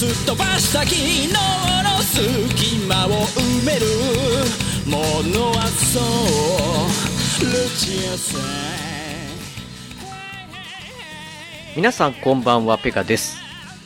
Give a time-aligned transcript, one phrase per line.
[0.00, 3.84] すっ飛ばした昨日の隙間を埋める
[4.86, 4.96] も
[5.28, 8.40] のはそうルチアさん
[11.76, 13.42] 皆さんこんばんは、ペガです。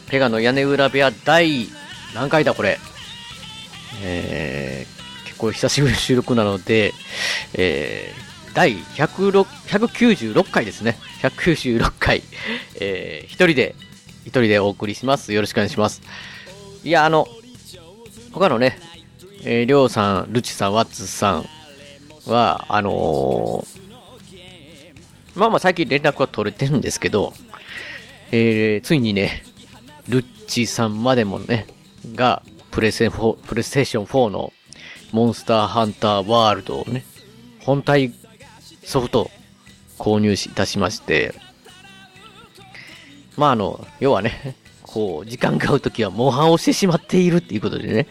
[0.08, 1.66] ペガの屋根裏部屋第、
[2.14, 2.78] 何回だこれ？
[4.04, 6.92] えー、結構久しぶりの収録なので、
[7.54, 10.96] えー、第106 196回ですね。
[11.22, 12.22] 196回。
[12.80, 13.74] えー、一人で、
[14.24, 15.32] 一人でお送りします。
[15.32, 16.02] よろしくお願いします。
[16.82, 17.28] いや、あの、
[18.32, 18.78] 他のね、
[19.44, 21.46] えー、りょうさん、ルチさん、ワッツさん
[22.26, 23.84] は、あのー
[25.34, 27.32] まあまあ最近連絡は取れてるんですけど、
[28.30, 29.42] えー、ついにね、
[30.08, 31.66] ルッチさんまでもね、
[32.14, 34.52] が、プレイステ4プレステーション4の
[35.12, 37.04] モンスターハンターワールドをね、
[37.60, 38.12] 本体
[38.84, 39.30] ソフト
[39.98, 41.34] 購入いたしまして、
[43.36, 48.06] まああの、要はね、 こう、時間が合うときはモンハンをしてしまっているっていうことでね、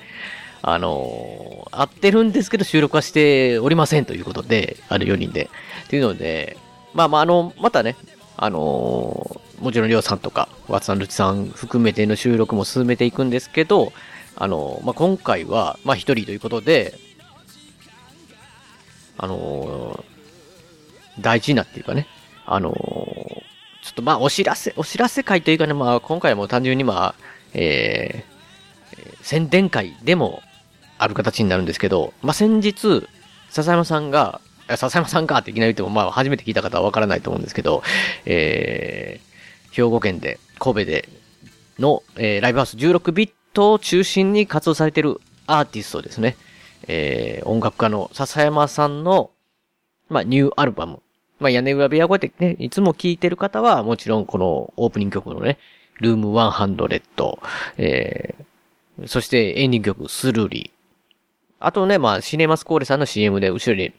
[0.65, 5.49] あの合ってるんですけど収録はしておりませんということで、ある4人で。
[5.85, 6.57] っていうので、
[6.93, 7.97] まあまああの、またね、
[8.37, 13.91] あのもちろんりょうさんとか、ワッツさん、ルチさん含めての収録も進めていくんですけど、
[14.35, 16.97] あのまあ今回は、まあ一人ということで、
[19.17, 20.03] あの
[21.19, 22.07] 大事なっていうかね、
[22.45, 22.73] あの
[23.83, 27.15] ちょっとまあお知らせ、お知らせ会というかね、まあ今回も単純にまあ、
[27.53, 30.41] えー、宣伝会でも
[30.97, 33.07] ある形になるんですけど、まあ先日、
[33.49, 37.83] 笹山さんが、笹山さんかっていきなり言っても、まあ初めて聞いた方はわからないと思うんですけど、
[38.25, 41.09] えー、兵庫県で、神戸で
[41.77, 46.37] の、えー、ライブハウス16ビットを中心に活動されているアーティストですね。
[46.87, 49.31] えー、音楽家の笹山さんの、
[50.09, 51.01] まあ、ニューアルバム。
[51.39, 55.57] まあ、屋根裏部屋こうやってね、いつも聴いてる方は、もちろんこのオープニング曲のね、
[55.99, 57.39] ルーム100、
[57.77, 60.83] えー、そしてエンディング曲、スルーリー。
[61.59, 63.93] あとね、まあ、シネマスコーレさんの CM で後ろに、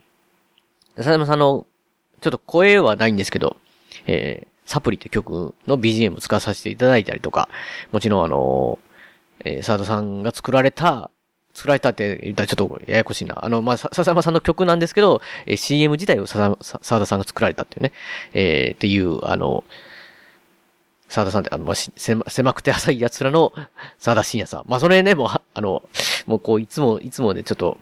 [0.96, 1.66] 笹山さんの、
[2.20, 3.56] ちょっと声はないんですけど、
[4.06, 7.48] えー、サプリって曲の BGM 使わさせていただいたりとか、
[7.92, 11.10] もちろんあのー、えー、沢田さんが作られた、
[11.54, 13.44] 作られたって言ったらちょっとややこしいな。
[13.44, 17.92] あの、まあ、笹山さんの曲なんですけど、えー、CM 自体を沢田さんが作られたっていうね、
[18.32, 19.64] えー、っていう、あの、
[21.08, 23.52] 沢田さんって、あの、まあ、狭狭くて浅い奴らの
[23.98, 24.64] 沢田信也さん。
[24.66, 25.88] まあ、それね、もう、あの、
[26.26, 27.78] もうこう、いつも、いつもね、ちょっと、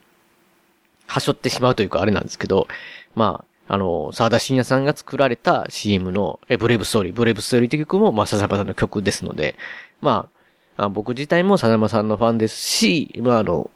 [1.06, 2.68] はしょってしまうというか、あれなんですけど、
[3.14, 9.56] まあ、あの、沢田信也さんが作られた CM の、え、ブレイブストーリー、ブレイブストーリーって曲も、まあ、笹山さんの曲ですので、
[10.02, 10.41] まあ、
[10.76, 13.70] あ僕自体も笹山さんのファンですし、まあ、あの、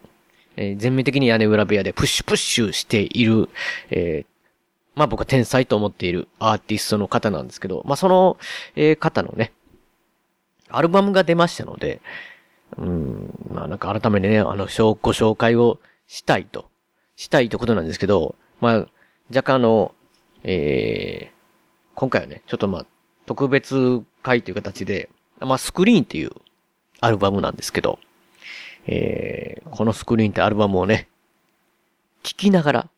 [0.56, 3.48] えー、全面的に屋根裏部屋でプッシュプッシュしている、
[3.90, 4.26] えー、
[4.94, 8.38] まあ僕は天才と思っているアーティストの方なんですけど、まあその、
[8.74, 9.52] えー、方のね、
[10.68, 12.00] アルバムが出ましたので、
[12.78, 16.66] うん、まあなんか改めてね、あの、ご紹介をしたいと、
[17.16, 18.88] したいということなんですけど、まあ、
[19.28, 19.94] 若干あの、
[20.44, 21.36] えー、
[21.94, 22.86] 今回はね、ちょっとまあ、
[23.26, 25.08] 特別会という形で、
[25.40, 26.30] まあ、スクリーンっていう
[27.00, 27.98] アルバムなんですけど、
[28.86, 31.08] えー、このスクリーンってアルバムをね、
[32.22, 32.88] 聞きながら、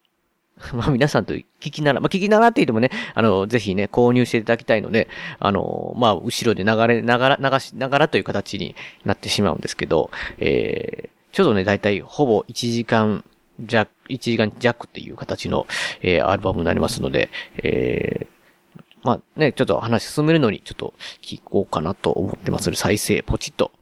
[0.75, 13.25] まあ皆さんと聞きながら、まあ聞きながらって言ってもね、あの、ぜひね、購入していただきたいので、あの、まあ後ろで流れながら、流しながらという形になってしまうんですけど、えー、ちょうどね、だいたいほぼ1時間
[13.61, 15.67] 弱、1時間弱っていう形の、
[16.03, 23.73] えー、アルバムになりますので、えー、まあね、ちょっと話進めるのにちょっと聞こうかなと思ってます、再生、ポチッと。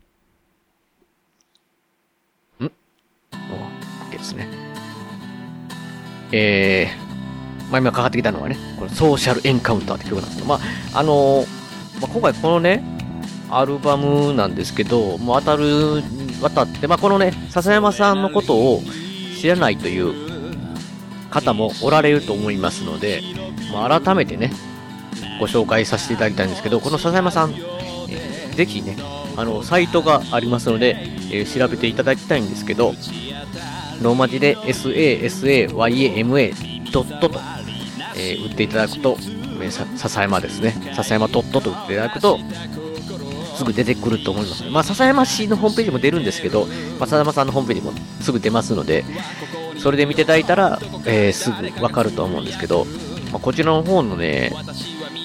[4.17, 4.49] OK ですね。
[6.33, 11.47] えー、まあ今かかってきたのはね、これソーシャルエンカウンターって曲なんですけど、まあ、あのー、
[12.01, 12.83] まあ、今回このね、
[13.51, 16.03] アルバムなんですけど、もう当たる、
[16.43, 18.83] 渡って、まあこのね、笹山さんのことを
[19.41, 20.15] 知らないという
[21.31, 23.23] 方もおられると思いますので、
[23.73, 24.51] まあ、改めてね、
[25.39, 28.97] ご紹介させていただきたいんですけど、この笹山さん、えー、ぜひね、
[29.37, 30.97] あの、サイトがありますので、
[31.31, 32.95] えー、調べていただきたいんですけど、
[34.03, 36.53] ローマ字で sasayama
[36.93, 37.41] ドットと、
[38.17, 39.17] えー、打っていただくと、
[39.61, 40.75] えー、笹山ですね。
[40.95, 42.39] 笹山ドットと打っていただくと、
[43.57, 44.65] すぐ出てくると思います。
[44.65, 46.67] まあ、笹山市のホームページも出るんですけど、
[46.99, 49.05] まあ、笹山さんのホームページもすぐ出ますので、
[49.79, 52.85] それで見ていただいたら、えー、すぐわかると思うんですけど、
[53.33, 54.53] まあ、こちらの方のね、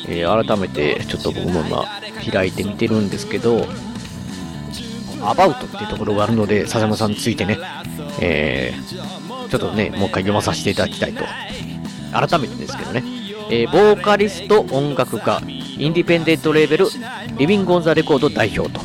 [0.07, 1.85] えー、改めてちょっと僕も今
[2.31, 3.67] 開いてみてるんですけど、
[5.23, 7.59] アバウトっていうところがあるので、笹山さんについてね、
[8.19, 11.23] えー、ちょっとね、もう一回読まさせていただきたいと。
[12.11, 13.03] 改めてですけどね、
[13.49, 16.87] えー、ボーカリスト音楽家、インディペンデントレーベル、
[17.37, 18.81] リビング・オン・ザ・レコード代表と、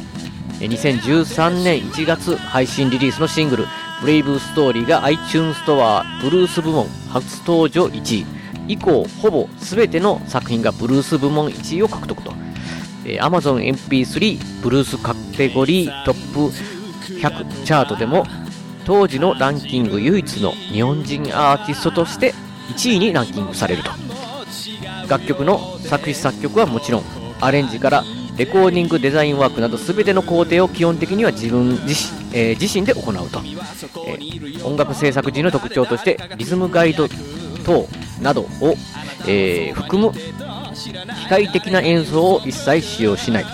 [0.61, 3.65] 2013年1月配信リリースのシングル、
[4.01, 8.27] ブレイブストーリーが iTunes ストアブルース部門初登場1位。
[8.69, 12.33] 以降、ほぼ全ての作品がブルース部門1位を獲得と。
[13.05, 16.53] えー、Amazon MP3 ブルースカテゴリートップ
[17.15, 18.27] 100チャートでも
[18.87, 22.33] 当時のランキング唯一の日本人アーティストとして
[22.69, 23.91] 1位にランキングされると
[25.09, 27.03] 楽曲の作詞作曲はもちろん
[27.41, 28.05] アレンジから
[28.37, 33.41] レコーディングデザインワークなど全ての工程を基本的には自分自身,、えー、自身で行うと、
[34.07, 37.09] えー、音楽制作時の特徴としてリズムガイド
[37.65, 37.89] 等
[38.21, 38.77] などを、
[39.27, 43.45] えー、含む機械的な演奏を一切使用しない。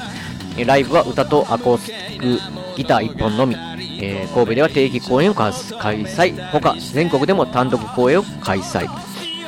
[0.66, 3.71] ライブは歌とアコースティックギター1本のみ。
[4.04, 6.34] えー、神戸では定期公演を開催。
[6.50, 8.84] 他、全国でも単独公演を開催。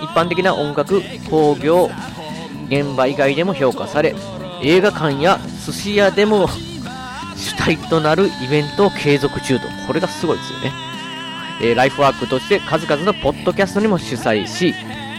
[0.00, 1.90] 一般的な音楽、工業、
[2.68, 4.14] 現場以外でも評価され、
[4.62, 6.46] 映画館や寿司屋でも
[7.36, 9.66] 主体となるイベントを継続中と。
[9.88, 10.72] これがすごいですよね。
[11.60, 14.72] えー、ライフワークとして数々のポッドキャストにも主催し、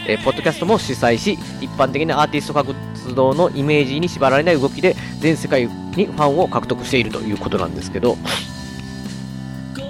[0.08, 2.74] えー、ポッドキャストも主催し、一般的なアーティスト活
[3.14, 8.16] 動のイメージに縛られない動きで、全世界にファンを獲得しているということなんですけど、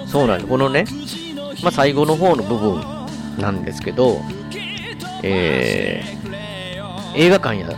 [0.07, 0.49] そうなんです。
[0.49, 0.85] このね、
[1.61, 2.81] まあ、最後の方の部分
[3.37, 4.21] なんですけど、
[5.23, 7.69] えー、映画館や、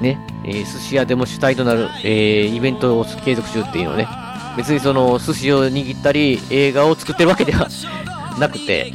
[0.00, 4.08] ね、え、寿司屋でも主体となる、えー、イベントを継続中っていうのはね、
[4.56, 7.68] 別にその寿司を握ったり映画を作ってるわけでは
[8.38, 8.92] なくて、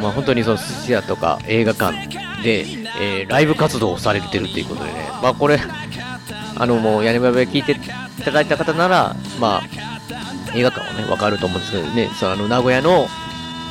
[0.00, 2.08] まあ、本当にその寿司屋とか映画館
[2.42, 2.60] で、
[3.00, 5.60] えー、ライブ活動をされてるっていうことでね、まあ、これ、
[6.58, 9.95] あの、もう屋根裏部屋聞いていただいた方なら、まあ、
[10.56, 13.08] 映画館はね、わかると思うんですけどね、そのあの名古屋の、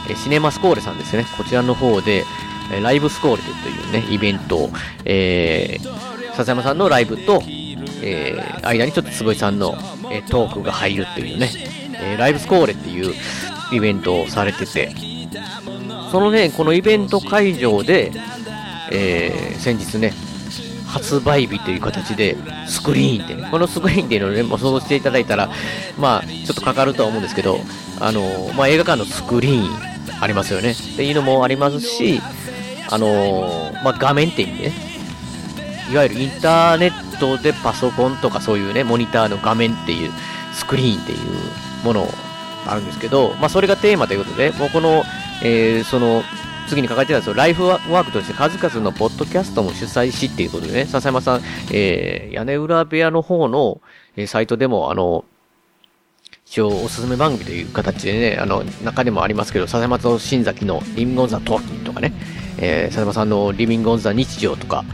[0.09, 2.25] えシネマスコーレさんですね、こちらの方で、
[2.71, 4.69] えライブスコーレというね、イベントを、
[5.03, 7.41] えー、笹山さんのライブと、
[8.01, 9.75] えー、間にちょっと坪井さんの、
[10.11, 11.49] えー、トークが入るっていうね、
[11.99, 13.13] えー、ライブスコーレっていう
[13.71, 14.91] イベントをされてて、
[16.11, 18.11] そのね、このイベント会場で、
[18.91, 20.13] えー、先日ね、
[20.95, 22.37] 発売日という形で、
[22.67, 25.49] スクリーンってね、このスクリーンっていうのをね、もう想像していただいたら、
[25.99, 27.59] まあ、ちょっとかかるとは思うんですけど、
[27.99, 28.21] あの、
[28.55, 30.71] まあ、映画館のスクリーンありますよね。
[30.71, 32.21] っていうのもありますし、
[32.89, 34.71] あのまあ、画面って意味ね、
[35.91, 40.11] いわゆるインターネットでパソコンとかそういうね、モニターの画面っていう、
[40.53, 41.19] スクリーンっていう
[41.83, 42.07] もの
[42.65, 45.03] あるんですけど、まあ、それがテーマということで、もうこの、
[45.43, 46.23] えー、その、
[46.67, 47.33] 次に書かれてたんですよ。
[47.33, 51.41] ライフワークとして数々のポッドキャストも主催しっていうことでね、笹山さん、
[51.71, 53.81] えー、屋根裏部屋の方の、
[54.15, 55.25] えー、サイトでも、あの、
[56.45, 62.13] 一応おすすめ番組という形でね、あの、中でもありますけど、笹山と新崎のリミングオンザトーキンとかね、
[62.57, 64.85] えー、笹山さんのリビングオンザ日常とか、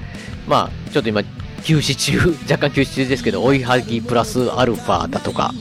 [0.47, 1.21] まあ、ちょっと今、
[1.63, 2.17] 休止中、
[2.49, 5.53] 若干休止中ですけど、追いはぎプラスアルファだとか、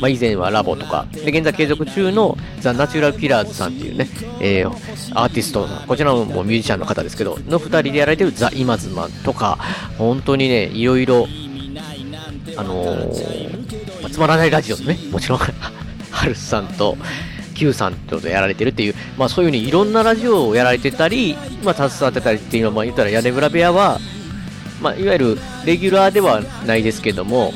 [0.00, 4.08] まあ、以前はラボとか、で、現在継続中のザ・ナチュラル・キラーズさんっていうね、
[4.40, 4.68] えー、
[5.14, 9.58] アーティスト、こちらもミュージシャンの方ですけど、の二人でやられてるザ・イマズマンとか、
[9.98, 11.28] 本当にね、いろいろ、
[12.56, 15.38] あのー、つまらないラジオですね、もちろん、
[16.10, 16.96] ハルさんと、
[17.54, 24.00] Q さんとやられてるっていう、まあそういう風にいろんなラジオをやられてたり、まあ携わってたりっていうのは、まあ言ったら屋根裏部屋は、
[24.82, 27.52] まあいわゆるレギュラーではないですけども、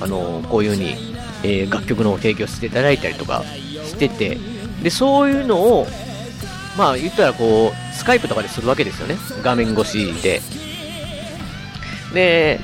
[0.00, 1.14] あの、こういう風に
[1.44, 3.44] えー、楽曲の提供していただいたりとか
[3.84, 4.38] してて、
[4.82, 5.86] で、そういうのを、
[6.76, 9.16] まあ言ったらこう、スカイプとかでするわけですよね。
[9.42, 10.40] 画面越しで。
[12.14, 12.58] で、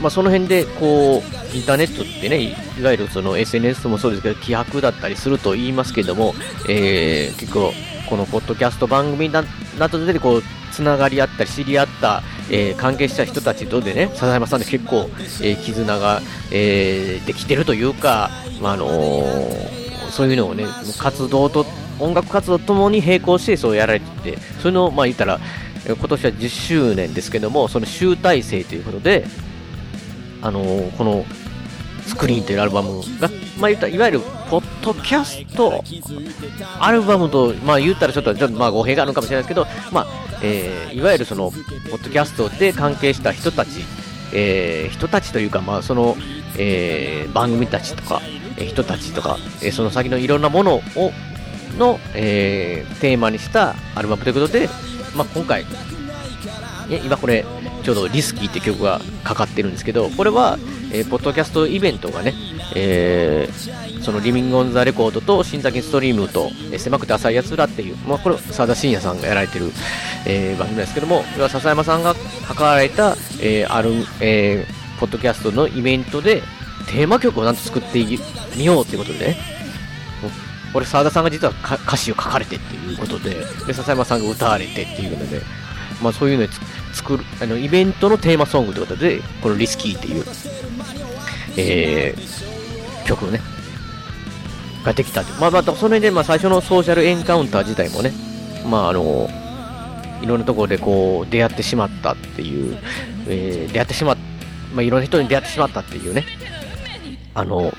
[0.00, 6.34] まあその辺でこう、インターネットってね、いわゆるその SNS もそうですけど、規約だったりすると言いますけども、
[6.68, 7.72] えー、結構、
[8.08, 9.42] このポッドキャスト番組な
[9.88, 15.08] どでこう、つながり合ったり知り合った、えー、関係した人たちとでね笹山さんで結構、
[15.42, 18.88] えー、絆が、えー、できてるというか、まあ、の、
[20.10, 20.66] そういうのをね
[20.98, 21.66] 活動と
[22.00, 25.38] 音楽活動ともに並行してそうやられててそういうのをまあ言ったら
[25.86, 29.26] 今年は10周年ですけどもその集大成ということで
[30.40, 30.62] あの、
[30.96, 31.24] この
[32.06, 33.28] スクリーンというアルバムが、
[33.58, 35.84] まあ、言ったいわゆるポッドキャスト
[36.80, 41.56] アルバムと、まあ、言ったらちょっとちょっとまあ語弊があるのかもしれないですけど、まあえー、いわゆるそのポ
[41.96, 43.84] ッドキャストで関係した人たち
[44.32, 46.16] えー、人たちというか、まあ、その、
[46.58, 48.20] えー、番組たちとか、
[48.56, 51.12] え人たちとか、えその先のいろんなものを、
[51.78, 54.68] の、えー、テーマにしたアルバムということで、
[55.14, 55.64] まあ、今回、
[56.88, 57.44] ね今これ、
[57.82, 60.58] ちょうどリスキーって曲がかかってるんですけど、これは、
[60.92, 62.34] えー、ポッドキャストイベントがね、
[62.74, 69.72] えー、そのリビングオンザレコードと新崎ストリームと、えー、狭くて浅いやつらっていう、まあ、これ、澤田信也さんがやられてる、
[70.26, 72.14] えー、番組ですけども、これは笹山さんが
[72.46, 76.42] 関わられた、えー、ある、えー、ポッドキャストのイベントで、
[76.86, 78.02] テーマ曲をなんと作って
[78.56, 79.36] みようってことでね、
[80.72, 81.52] これ澤田さんが実は
[81.86, 83.30] 歌詞を書かれてっていうことで、
[83.66, 85.40] で笹山さんが歌われてっていうので、
[86.02, 86.52] まあそういうので
[86.92, 90.24] 作る、あの、イベントのテーマソングということで、このリスキーっていう、
[91.56, 93.40] えー、曲をね、
[94.84, 98.12] ができたまあまあ、その辺で、まあ最初のソーシャルエンカウンター自体もね、
[98.66, 99.28] まああの、
[100.22, 102.78] いろんなところでこう、出会ってしまったっていう、
[103.28, 104.16] えー、出会ってしまっ、
[104.74, 106.24] まあいろんな人に出会ってしまったっていうね、
[107.34, 107.72] あの、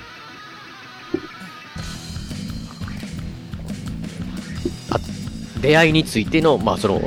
[4.92, 5.00] あ
[5.62, 7.02] 出会いについての、まあその、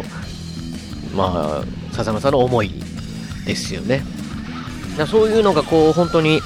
[1.15, 2.73] まあ、笹山さんの思い
[3.47, 4.03] ですよね。
[5.07, 6.41] そういうのがこう、本当に、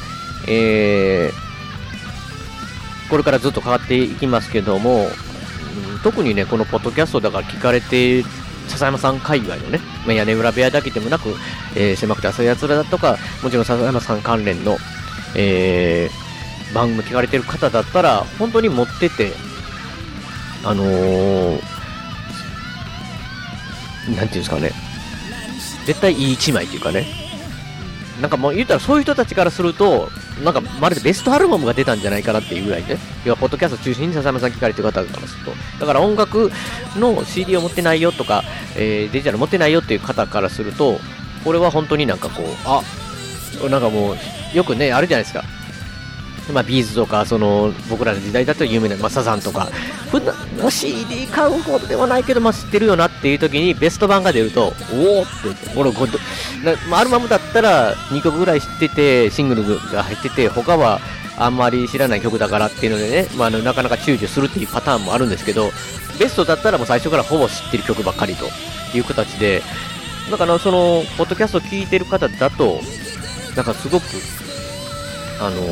[0.49, 8.25] えー、これからずっと変わっていきますけども、うん、特にね、このポッドキャストだから聞かれて
[8.69, 11.35] 笹山さん界隈のね、まあ、屋根裏部屋だけでもなく、
[11.75, 14.77] えー、狭くて浅いやつらだとか、もちろん笹山さん関連の、
[15.35, 19.33] えー、番組聞かれてる方だったら、本当に持ってて、
[20.65, 21.61] あのー、
[24.09, 24.73] なんていうんですかね、
[25.87, 27.26] 絶対いい一枚っていうかね、
[28.21, 30.09] なんかもう言ったらそういう人たちからすると、
[30.43, 36.51] なんかまるでベストアルバムが出たんじゃないかなっていうぐらいね、要はポッドキャスト中心に笹山さん聞かれてる方からすると、だから音楽
[36.97, 38.43] の CD を持ってないよとか、
[38.77, 40.99] えー、デジタル持ってないよっていう方からすると、
[41.45, 42.83] これは本当になんかこう、あ
[43.69, 44.17] なんかもう、
[44.57, 45.45] よくね、あるじゃないですか。
[46.53, 49.69] まあ、ビーズとか、その、僕らの時代だと有名な、まあ、サザンとか、
[50.11, 55.31] 普段の CD 買うほどではないけど、まあ、知ってるよなっていう時にベスト版が出ると、おおって、
[55.77, 56.07] 俺、こ
[56.89, 61.01] まあ、アルバムだったら2曲ぐらい知ってて、シングルが入ってて、他は
[61.37, 65.71] あんまり知らない曲だからっていうのでね、まあ、なかなか躊躇するっていうパターンもあるんですけど、
[66.19, 68.47] ベストだったらもう最初からほぼ知ってる曲ばっかりと
[68.97, 69.63] いう形で、
[70.31, 72.81] だからその、ポッドキャストを聴いてる方だと、
[73.55, 74.07] なんかすごく
[75.41, 75.63] あのー、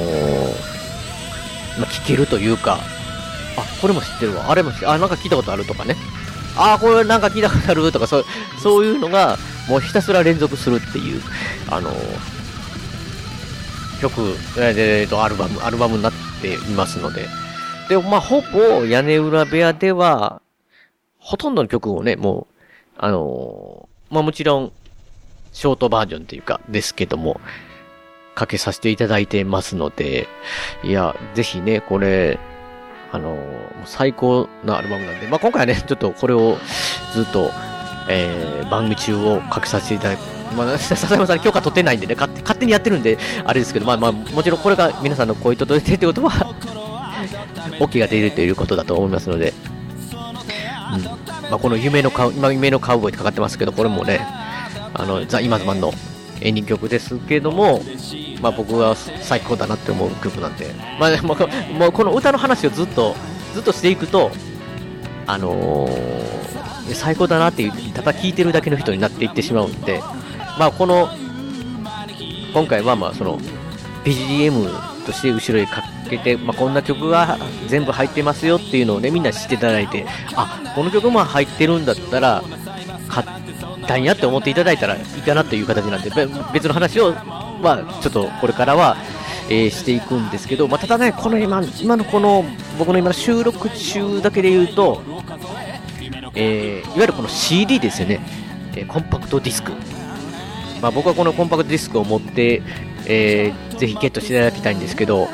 [1.80, 2.80] まあ、聞けるというか、
[3.56, 5.96] あ、これも知ってるわ、あれも知ってあ、なんか聞いたことあるとかね。
[6.56, 8.24] あ、これなんか聞いたことあるとか、そう、
[8.62, 11.22] そういうのが、もうひたすら連続するっていう、
[11.70, 11.94] あのー、
[14.00, 17.26] 曲、えー、と、アルバム、アルバムになっていますので。
[17.88, 20.40] で、まあ、ほぼ屋根裏部屋では、
[21.18, 22.54] ほとんどの曲をね、もう、
[22.98, 24.72] あの、まあもちろん、
[25.52, 27.40] ショートバージョンっていうか、ですけども、
[28.34, 30.28] かけさせていただいてますので、
[30.82, 32.38] いや、ぜひね、これ、
[33.12, 33.38] あの
[33.84, 36.58] 最高なアルバムなんで、まあ、今回はね、 ちょっとこれを
[37.12, 37.52] ずっと、
[38.08, 40.22] えー、番組中をかけさせていただいて、
[40.56, 46.30] まあ、 笹山さん許可取ってないんでね、勝手にやってるんで、あれですけど、まあまあ、もちろんこれが皆さんの声届いてってことは
[47.78, 49.54] OK が出るということだと思いますので、
[50.94, 51.04] うん。
[51.04, 51.20] ま
[51.52, 54.26] あ、この夢のカウ、今夢のカウボーイってかかってますけど、これもね、
[54.92, 55.92] あの、ザ・イマズマンの
[56.44, 57.80] エンディング曲ですけども、
[58.40, 63.14] まあ、僕は最高だなって思う曲なんで、まあ、もうもうこの歌の話をずっと
[63.54, 64.30] ずっとしていくと、
[65.26, 70.00] あのー、最高だなってただ聴いてるだけの人になっていってしまうんで、
[70.58, 71.08] まあ、この
[72.52, 73.38] 今回はまあその
[74.04, 80.04] BGM として後ろにかけて、まあ、こんな曲が全部入ってますよっていうのをねみんな知っていただいて
[80.36, 82.42] あこの曲も入ってるんだったら
[83.08, 83.43] 買たい
[83.84, 86.10] なって思っていただいたらいいかなという形なんで、
[86.52, 87.12] 別の話を、
[87.62, 88.96] まあ、ちょっとこれからは、
[89.48, 92.44] えー、していくんですけど、まあ、ただね、この今、今のこの、
[92.78, 95.02] 僕の今の収録中だけで言うと、
[96.34, 98.20] えー、いわゆるこの CD ですよね、
[98.74, 99.72] え、コンパクトディスク。
[100.80, 102.62] まあ、僕はこのコンパクトディスクを持って、
[103.06, 105.28] えー、ぜひゲットしていただきたいんですけど、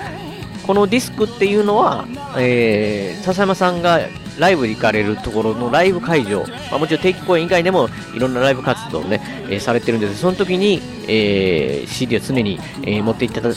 [0.67, 2.07] このディスクっていうのは、
[2.39, 4.01] えー、笹山さんが
[4.41, 9.21] ライブ行かれるところのライブ会場、まあ、もちろん定期公演以外でもいろんなライブ活動をね、
[9.51, 10.19] えー、されてるんです。
[10.19, 13.55] その時に、えー、CD を常に、えー、持っていただい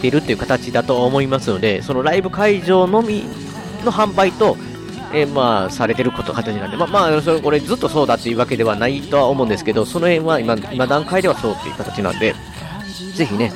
[0.00, 3.24] ているという形だと思いますので、そのライブ会場のみ
[3.84, 4.58] の販売と、
[5.14, 12.34] えー、まあ、されてること形なんで、まあ、まあ、それ、これずっとそうだっていうわけではないとは思うんですけど、その辺は今、今段階ではそうっていう形なんで、
[13.14, 13.52] ぜひね、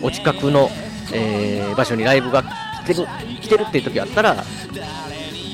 [0.00, 0.70] お近くの、
[1.12, 2.42] えー、場所にライブが
[2.84, 3.06] 来てる、
[3.42, 4.44] 来てるっていう時あったら、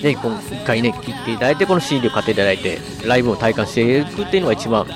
[0.03, 4.87] ぜひ今回ね、切っていただいて、この CD を買っていただいて、ライブを体感していくっていうのが一番、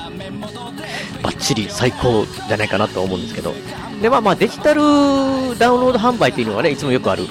[1.23, 3.55] バッチリ最高じゃないかなと思うんですけど。
[4.01, 4.81] で、まあまあデジタル
[5.59, 7.25] ダウンロード販売っていうのはね、いつもよくある、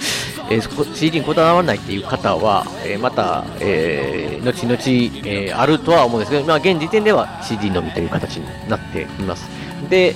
[0.49, 9.49] えー、CD にこだわらないっていう方は、えー、また、えー、後々、え、あるとは思うんですけど、まあ現時点では CD のみという形になっています。
[9.89, 10.15] で、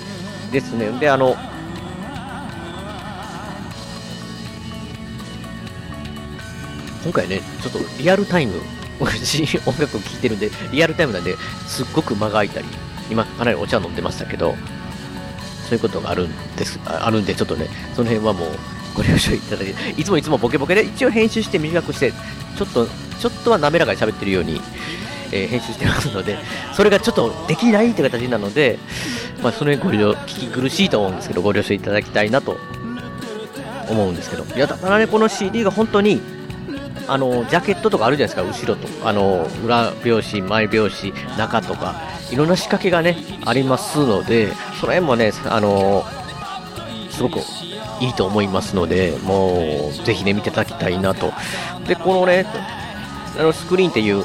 [0.52, 1.36] ですね、で、あの、
[7.06, 8.54] 今回ね、ちょっとリアルタイム、
[9.00, 11.36] 私音楽を聴いてるんで、リアルタイムなんで、
[11.68, 12.68] すっごく間が空いたり、
[13.12, 14.56] 今かなりお茶飲んでましたけど、
[15.70, 18.50] そういうことがあるんです、あるんで、ちょっとね、その辺はもう
[18.96, 22.12] ご了承いただいて、いつもいつもボケボケで一応編集して短くして、
[22.58, 22.88] ちょっと、
[23.20, 24.60] ちょっとは滑らかに喋ってるように、
[25.32, 26.40] えー、編集してますので、
[26.74, 28.80] それがちょっとできないって形なので、
[29.44, 32.58] まあ、その辺ご了、聞き苦しいと思うんですけど、ご了承いただきたいなと
[33.90, 36.20] 思うんですけど、いや、だからね、この CD が本当に、
[37.08, 38.88] あの、ジャケットとかあるじゃないですか、後ろと。
[39.08, 41.96] あの、裏表紙、前表紙、中とか、
[42.32, 46.04] いろんな仕掛けがね、ありますので、その辺もね、あの、
[47.10, 47.40] すごく
[48.00, 51.32] いいと思いますので、もう、ぜひね、見ていただきたいなと。
[51.88, 52.46] で、このね、
[53.38, 54.24] あの、スクリーンっていう、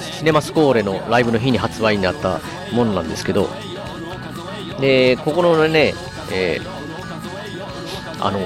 [0.00, 2.40] シネマスコーレのライブの日に発売になった
[2.72, 3.48] ものなんですけど、
[4.80, 5.94] で、ここのね、
[6.32, 8.38] えー、あの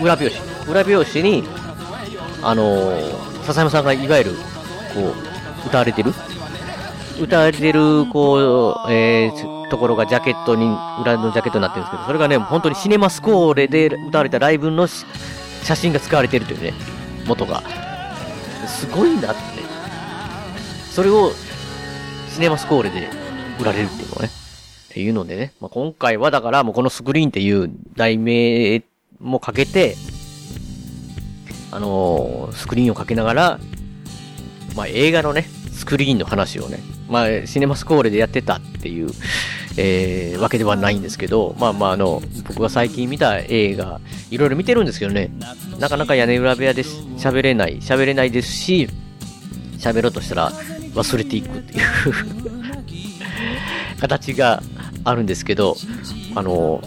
[0.00, 1.44] 裏表紙、裏表紙に、
[2.44, 2.92] あの、
[3.44, 4.32] 笹山さんがいわゆる、
[4.94, 5.14] こ
[5.64, 6.12] う、歌われてる？
[7.20, 10.66] 歌われてる、こう、えー、ところがジャケットに、
[11.00, 16.74] 裏のジャケットになってるんですけど、それがね、本当にシネマスコーレで歌われたライブの写真が使われてるというね、
[17.26, 17.62] 元が。
[18.66, 19.40] すごいなって。
[20.90, 21.32] それを、
[22.28, 23.08] シネマスコーレで
[23.60, 24.28] 売られるっていうのね。
[24.90, 28.82] っていうのでね、まあ、今回はだからもうこのスクリーンっていう題名
[29.20, 29.96] もかけて、
[31.74, 33.60] あの、スクリーンをかけながら、
[34.76, 36.78] まあ、映画のね、スクリーンの話をね、
[37.08, 39.10] まあ、シネマスコーレでやってたっていう、
[39.76, 45.32] えー、わけではないんですけど、まあまあ、あの、僕が最近見た映画、いろいろ見てるんですけどね、
[45.80, 48.88] なかなか屋根裏部屋で喋れない、喋れないですし、
[49.78, 50.52] 喋ろうとしたら
[50.94, 51.80] 忘れていくっていう
[54.00, 54.62] 形が
[55.02, 55.76] あるんですけど、
[56.36, 56.80] あの、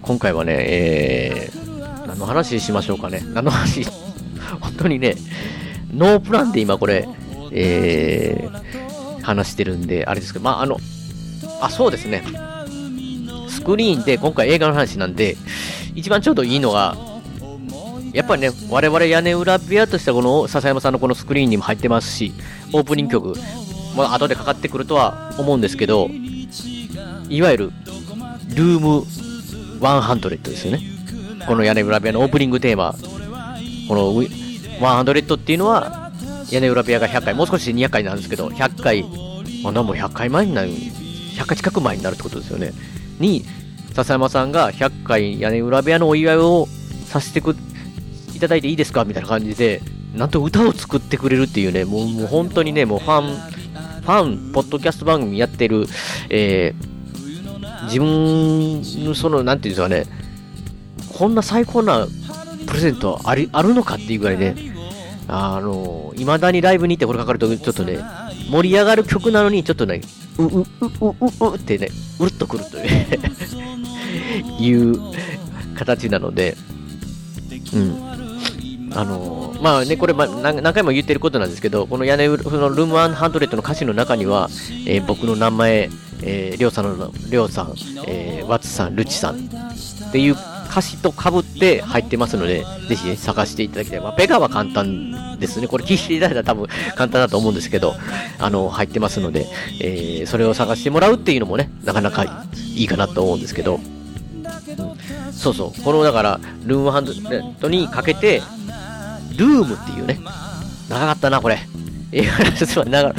[0.00, 1.65] 今回はね、えー、
[2.06, 3.22] 何の話しましょうかね。
[3.34, 3.84] 何の話？
[4.60, 5.16] 本当にね、
[5.94, 7.08] ノープランで今これ、
[7.52, 10.78] えー、話してるんで、あれですけど、まあ、あの、
[11.60, 12.22] あ、そうですね。
[13.48, 15.36] スクリーンで今回映画の話なんで、
[15.94, 16.96] 一番ちょうどいいのが、
[18.12, 22.32] やっぱりね、我々屋根裏部屋としてはこの笹山さんのこのスクリーンにも入ってますし、
[22.72, 23.34] オープニング曲、
[23.96, 26.08] まあ、後でかかってくるとは思うんですけど、
[27.28, 27.72] いわゆる、
[28.54, 29.06] ルーム
[29.80, 30.95] 100ですよね。
[31.46, 32.94] この屋根裏部屋のオープニングテーマ、
[33.88, 36.12] この100っていうのは、
[36.50, 39.04] 屋根裏部屋が100回、もう少しで200回なんですけど、100回、
[39.62, 42.72] まだも100回前になる、100回近く前になるってことですよね。
[43.18, 43.44] に、
[43.94, 46.68] 笹山さんが100回屋根裏部屋のお祝いを
[47.06, 47.56] させてく、
[48.34, 49.80] いただいていいですかみたいな感じで、
[50.14, 53.36] なんと歌を作ってくれるっていうね、もうもう本当にね、もうファン、
[54.02, 55.86] ファン、ポッドキャスト番組やってる、
[56.28, 60.25] えー、自分のその、なんていうんですかね、
[61.16, 62.06] こんな最高な
[62.66, 64.54] プレゼントありあるのかっていうぐらいね、
[65.28, 67.98] あの、未だにライブに行ってこれかかると、ちょっとね、
[68.50, 70.00] 盛り上がる曲なのに、ちょっとね、
[70.38, 70.66] う、う、う、う、
[71.40, 71.88] う、うってね、
[72.20, 72.86] うるっとくるという
[74.60, 75.00] いう
[75.74, 76.56] 形なので、
[77.74, 78.06] うん。
[78.94, 84.48] あのまあね、これ、ま何回も言ってることなんですけど、この屋根のルーム100の歌詞の中には、
[84.86, 85.90] えー、僕の名前、
[86.22, 87.74] えー、りょうさんの、りょうさん、
[88.06, 90.36] えー、ワッツさん、ルチさんっていう
[90.76, 94.00] 歌詞と被って入ってますので、ぜひ、ね、探していただきたい。
[94.00, 95.68] まあ、ペガは簡単ですね。
[95.68, 97.94] これ聞いていただいたら多分 簡単だと思うんですけど、
[98.38, 99.46] あの、入ってますので、
[99.80, 105.82] えー、それを探してもらうっていうのもね、なかなかいいかなと思うんですけど、うん、そうそう。
[105.82, 107.06] この、だから、ルームハン
[107.58, 108.42] ドにかけて、
[109.34, 110.20] ルームっていうね、
[110.90, 111.58] 長かったな、これ。
[112.12, 113.14] 映画の説は長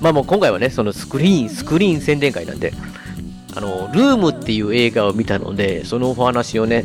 [0.00, 2.72] まあもう今回はね、そのスクリーン、スクリーン宣伝会なんで、
[3.56, 6.84] あの、ルームっていう映画を見たので、そのお話をね、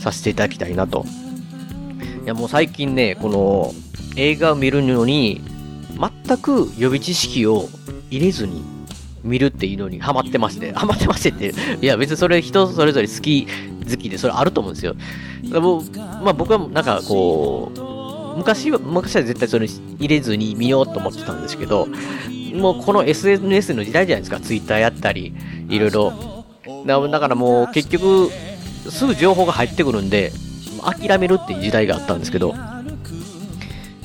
[0.00, 1.06] させていただきたいなと。
[2.24, 3.72] いや、もう最近ね、この
[4.16, 5.40] 映画を見るのに、
[6.26, 7.68] 全く予備知識を
[8.10, 8.64] 入れずに
[9.22, 13.46] 見るっていうのにハマってまして、ハマってましてって、いや別にそれ人それぞれ好き
[13.88, 14.96] 好きでそれあると思うんですよ。
[15.50, 15.82] だも
[16.22, 17.70] まあ僕はなんかこ
[18.34, 19.66] う、昔は、昔は絶対それ
[19.98, 21.86] 入れずに見ようと思ってたんですけど、
[22.54, 25.34] もうこの SNS の時代じゃないですか、ツイッターやったり、
[25.68, 26.44] いろいろ。
[26.86, 28.30] だからもう結局、
[28.90, 30.32] すぐ情報が入ってくるんで、
[30.82, 32.54] 諦めるっていう時代があったんですけど、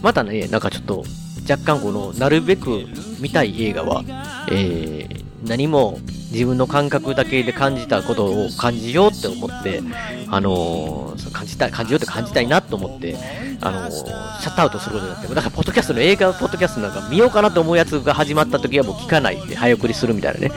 [0.02, 1.04] またね、なんかちょっと、
[1.50, 2.86] 若干この、なるべく
[3.20, 4.04] 見たい映画は、
[4.52, 6.00] えー、何も
[6.32, 9.82] 自分の感覚だけで感じたことを感じようって思って、
[10.30, 13.16] あのー、感じたい、感じようって感じたいなと思って、
[13.62, 20.52] あのー、シャットアウトすることになって、だから、ポッドキャストの映画、ポッドキャストなんか見ようかなと思うやつが始まった時はもう聞かないで、早送りするみたいなね。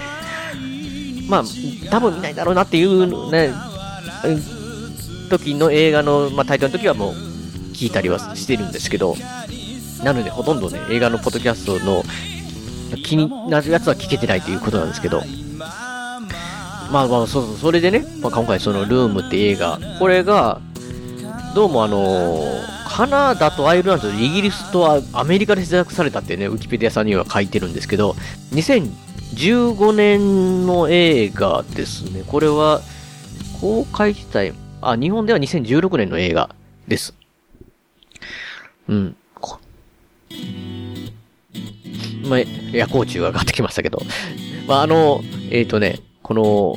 [1.29, 1.45] まあ、
[1.91, 3.53] 多分見ないだろうなっていうね、
[5.31, 7.15] 時の映画の、まあ、タイトルの時はもう
[7.73, 9.15] 聞いたりはしてるんですけど、
[10.03, 12.03] なのでほとんどね、映画のポッドキャストの
[13.05, 15.23] 気になるやつは聞けてないということなんですけど、
[16.91, 20.61] まあまあ、そうそう、それでね、まあ、今回そのルームって映画、これが、
[21.55, 22.41] どうもあの
[22.89, 28.17] カナダとアイルランド、イギリスとアメリカで制作されたってね、ウィキペディアさんには書いてるんですけど、
[28.53, 32.25] 2015年の映画ですね。
[32.27, 32.81] これは、
[33.61, 36.55] 公開自体、あ、日本では2016年の映画
[36.89, 37.15] です。
[38.89, 39.17] うん。
[42.29, 44.03] まあ、夜光虫が上がってきましたけど。
[44.67, 46.01] まあ、あの、えっ、ー、とね、
[46.31, 46.77] この、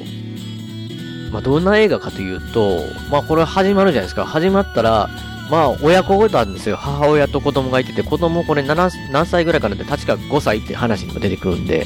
[1.31, 2.79] まあ、どんな映画かというと、
[3.11, 4.25] まあ、これ始まるじゃないですか。
[4.25, 5.11] 始まったら、
[5.51, 6.75] まあ、親子なんですよ。
[6.75, 11.85] 母親と子供がいてて、子供これ7何歳ぐらいかなって、確か5歳って話にも出てくるんで、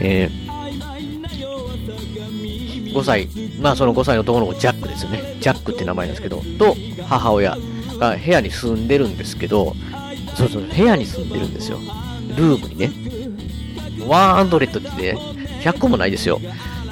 [0.00, 0.44] えー、
[2.94, 3.28] 5歳、
[3.60, 5.36] まあその5歳の男の子、ジャックですよね。
[5.40, 6.76] ジャックって名前なんですけど、と
[7.08, 7.58] 母親
[7.98, 9.74] が部屋に住んでるんですけど、
[10.36, 11.80] そうそう、部屋に住んでるんですよ。
[12.36, 12.92] ルームにね。
[14.06, 15.18] ワンアンドレットってね、
[15.64, 16.40] 100個もないですよ。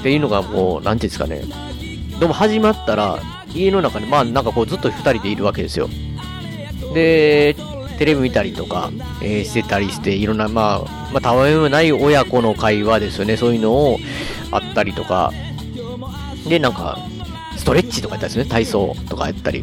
[0.02, 1.44] っていうのがもう、なんていうんですかね。
[2.18, 3.20] でも始まったら、
[3.54, 5.88] 家の中に、まあなんかこうずっと2人でいるわけですよ。
[6.92, 7.54] で、
[7.98, 8.90] テレビ見たりとか、
[9.22, 13.36] えー、してたりして、いろんな、まあ、まあ、たわいもない親子の会話ですよね。
[13.36, 14.00] そういうのを
[14.50, 15.30] あったりとか、
[16.48, 16.98] で、なんか、
[17.56, 18.50] ストレッチとかやったりですね。
[18.50, 19.62] 体操とかやったり。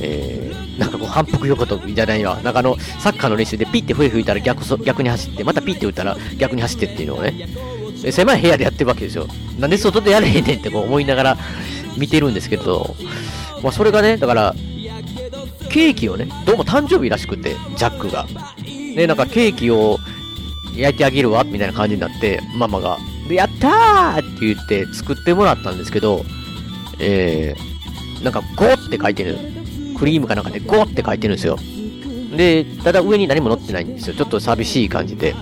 [0.00, 2.40] えー、なんかこう反復横跳びじゃないわ。
[2.42, 7.48] なんかあの、サッカーの練習でピッて笛吹いたら逆逆に走って、またピッて打ったら逆に走ってっていうのをね、
[8.10, 9.26] 狭い部屋でやってるわけですよ。
[9.58, 11.38] なんで外でやれへんねんってこう思いながら
[11.96, 12.94] 見てるんですけど、
[13.62, 14.54] まあそれがね、だから、
[15.70, 18.26] ケーキをね、どうも誕生日らしくて、ジャックが。
[18.94, 19.98] で、なんかケーキを
[20.76, 22.98] 焼いてあげるわ、みたいな感じになって、ママが。
[23.28, 26.24] で、やったーって言って作ってもらったんですけど、
[26.98, 29.38] えー、なんか5って書いてる。
[29.98, 31.58] クリームかなんかで5って書いてるんですよ。
[32.36, 34.14] で、ただ上に何も載ってないんですよ。
[34.14, 35.34] ちょっと寂しい感じで。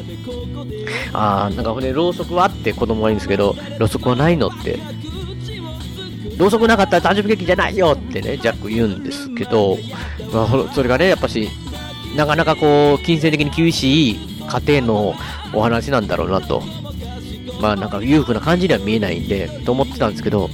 [1.13, 4.79] あー、なんかほんで、ろうそくはって子供がいるんですけど、ろうそくはないのって。
[6.37, 9.79] ろうそくなかったら誕生日ケーキじゃないよってね、ジャック言うんですけど、
[10.33, 11.49] まあ、それがね、やっぱし、
[12.15, 15.15] なかなかこう、金銭的に厳しい家庭の
[15.53, 16.63] お話なんだろうなと。
[17.61, 20.51] まあなんか裕福な感じには見えないんで、と思ってたんですけど、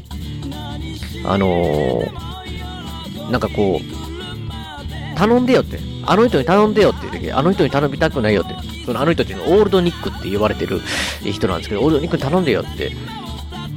[1.25, 10.81] あのー、なんかこう、頼んでよって、あの人に頼んでよって言う時、あの人に頼みたくないよって、そのあの人っていうのはオールドニックって言われてる
[11.25, 12.93] 人なんですけど、オールドニックに頼んでよって、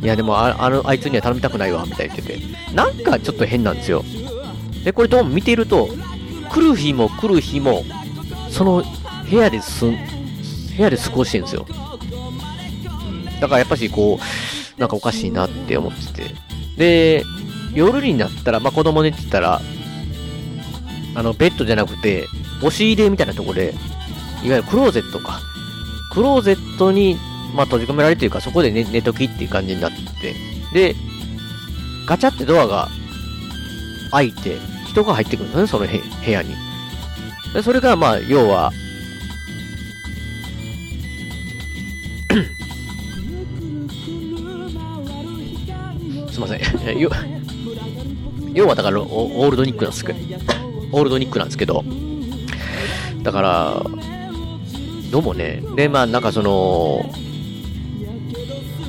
[0.01, 4.03] いやでもああのあいつには頼みたくないわ、みたいに言ってて、なんかちょっと変なんですよ。
[4.83, 5.89] で、これどうも見てると、
[6.49, 7.83] 来る日も来る日も、
[8.49, 8.83] その
[9.29, 9.97] 部屋ですん、
[10.77, 11.65] 部屋で過ごしてるんですよ。
[13.41, 14.19] だからやっぱしこ
[14.77, 16.35] う、なんかおかしいなって思ってて。
[16.77, 17.25] で、
[17.73, 19.61] 夜になったら、まあ、子供寝てたら、
[21.15, 22.27] あの、ベッドじゃなくて、
[22.59, 23.73] 押し入れみたいなとこで、
[24.45, 25.41] いわゆるクローゼットか。
[26.11, 27.17] クローゼットに、
[27.55, 29.97] まあ、閉じ込められているか、そこで寝寝ときっていう感じになって、
[30.71, 30.95] で、
[32.07, 32.89] ガチャってドアが
[34.11, 36.53] 開いて、人が入ってくるんですね、その部屋に。
[37.53, 38.71] でそれが、まあ、要は、
[46.31, 46.59] すいません。
[48.53, 50.19] 要はだからオールドニックなんですけど、
[50.91, 51.83] オールドニックなんですけど、
[53.23, 53.81] だから、
[55.15, 57.05] どうもね、で、まあなんかその、オ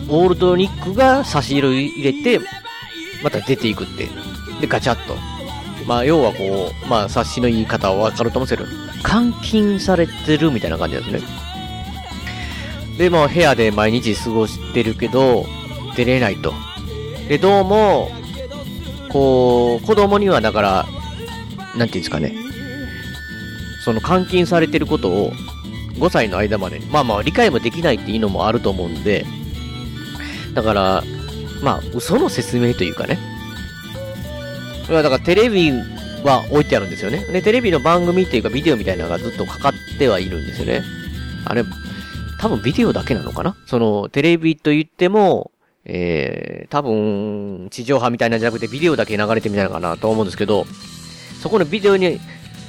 [0.09, 2.41] ールドニックが差し色入れて、
[3.23, 4.09] また出ていくって。
[4.61, 5.15] で、ガチャッと。
[5.87, 11.21] まあ、要はこう、まあ、察しの言い方はわかると思うんですけど、監禁されてるみたいな感じですね。
[12.99, 15.47] で、まあ、部屋で毎日過ごしてるけど、
[15.95, 16.53] 出れないと。
[17.29, 18.11] で、どうも、
[19.11, 20.87] こう、子供にはだから、
[21.77, 22.35] なんていうんですかね。
[23.85, 25.33] その監禁されてることを
[25.99, 29.25] 5歳の間まで、まあまあ理解もできないっていうのもあると思うんで、
[30.55, 31.05] だから、
[31.63, 33.19] まあ嘘の説明というかね。
[34.89, 35.73] だからテレビ
[36.23, 37.25] は置いてあるんですよね。
[37.33, 40.83] で、テレビの番組っていうかビデオみたいなのがずっとかかってはいるんですよね。
[41.45, 41.65] あれ、
[42.39, 43.57] 多分ビデオだけなのかな？
[43.67, 45.51] その、テレビと言っても、
[45.85, 50.67] えー、多分、地上波みたいなんじゃなくてビデオだけ流れてみたいなのかなと思うんですけど、
[51.41, 52.19] そこのビデオに、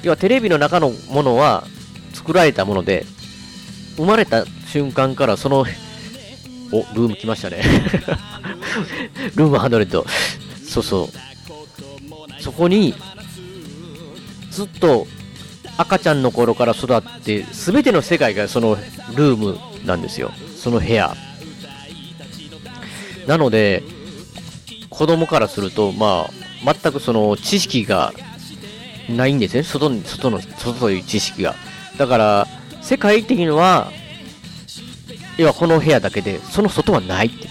[0.03, 1.63] 要はテレビの中のものは
[2.13, 3.05] 作られたもので、
[3.97, 5.65] 生まれた瞬間からその
[6.71, 7.63] お、ルーム来ましたね。
[9.35, 10.05] ルームハンドレッド。
[10.67, 12.41] そうそう。
[12.41, 12.93] そこに、
[14.51, 15.07] ずっと
[15.77, 18.77] 赤ちゃんの頃から育って、すべての世界がその
[19.15, 20.31] ルームなんですよ。
[20.57, 21.15] その部屋。
[23.27, 23.83] なので、
[24.89, 26.29] 子供からすると、ま
[26.65, 28.13] あ、全くその知識が
[29.09, 29.63] ないんですね。
[29.63, 31.55] 外に、外の、外という知識が。
[31.97, 32.47] だから、
[32.87, 33.91] 世界的には、
[35.37, 37.49] 要はこの部屋だけで、その外はないって。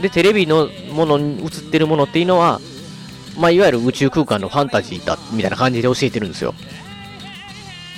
[0.00, 2.58] で、テレビのものに映ってるものっていうのは、
[3.36, 6.54] まあ、いわゆる宇宙空間のファンタジーだ、みたいな感じで教えてるんですよ。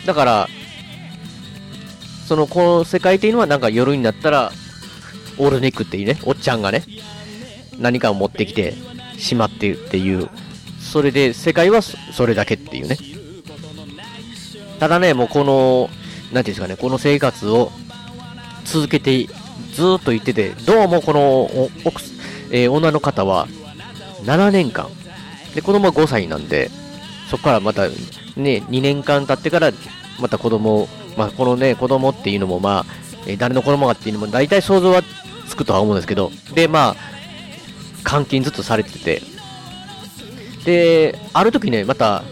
[0.06, 0.48] だから、
[2.26, 4.50] その、この世界っていうのはなんか夜になったら、
[5.38, 6.82] オールネックっていうね、おっちゃんがね、
[7.78, 8.74] 何かを持ってきて
[9.18, 10.28] しまってるっていう、
[10.80, 12.98] それで世界はそれだけっていうね。
[14.80, 15.90] ただね、もうこの、
[16.32, 17.72] なんていうんですかね、この生活を
[18.64, 19.26] 続けて、
[19.72, 21.44] ずっと言ってて、どうもこの
[21.84, 22.02] 奥、
[22.50, 23.48] えー女の方は
[24.24, 24.88] 7年間、
[25.54, 26.70] で、子供は5歳なんで、
[27.30, 27.94] そこからまたね、
[28.68, 29.72] 2年間経ってから、
[30.20, 32.94] また子供を、まあ、このね、子供っていうのも、まあ、
[33.26, 35.02] えー誰の子供かっていうのも大体想像は
[35.48, 39.22] つくとは思うんですけど、で、まあ、監禁ずっとされてて、
[40.64, 42.22] で、ある時ね、また、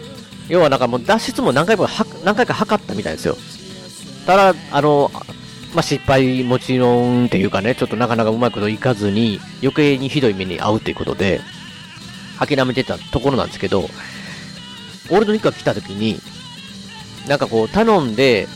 [0.47, 1.87] 要はなんかもう脱出も何回も、
[2.23, 3.37] 何回か図ったみたいですよ。
[4.29, 5.09] ただ、あの、
[5.73, 11.41] まあ、失敗もちろんっていうかね、ちょっとなかなかうまいこといかずに、余計にひどい目に遭うということで、
[12.37, 16.19] 諦めてたところなんですけど、オールドニックが来た時に、
[17.27, 18.47] なんかこう、頼んで、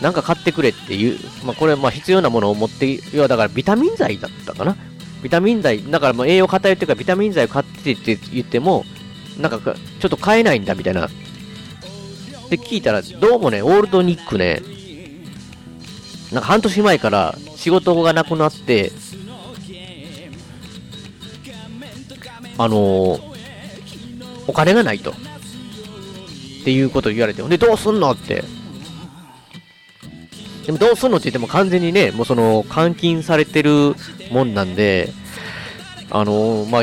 [0.00, 4.76] なんか買ってくれっていう、まあ、これ、ま、必要なものを持って、要はだからビタミン剤だったかな？
[5.24, 8.84] ビタミン剤、だからもう栄養偏ってるからビタミン剤を買ってって言っても、
[9.40, 11.08] なんかかちょっと買えないんだみたいな。
[12.50, 14.62] で、聞いたら、どうもね、オールドニックね、
[16.32, 18.92] なんか半年前から仕事がなくなって、
[22.58, 23.28] あのー
[24.48, 25.10] お金がないと。
[25.10, 25.14] っ
[26.64, 28.42] ていうことを言われて、で、どうすんのって。
[30.66, 33.94] でもどうすんのって言っても完全にね、もうその、監禁されてる
[34.32, 35.10] もんなんで、
[36.10, 36.82] あのーまあ、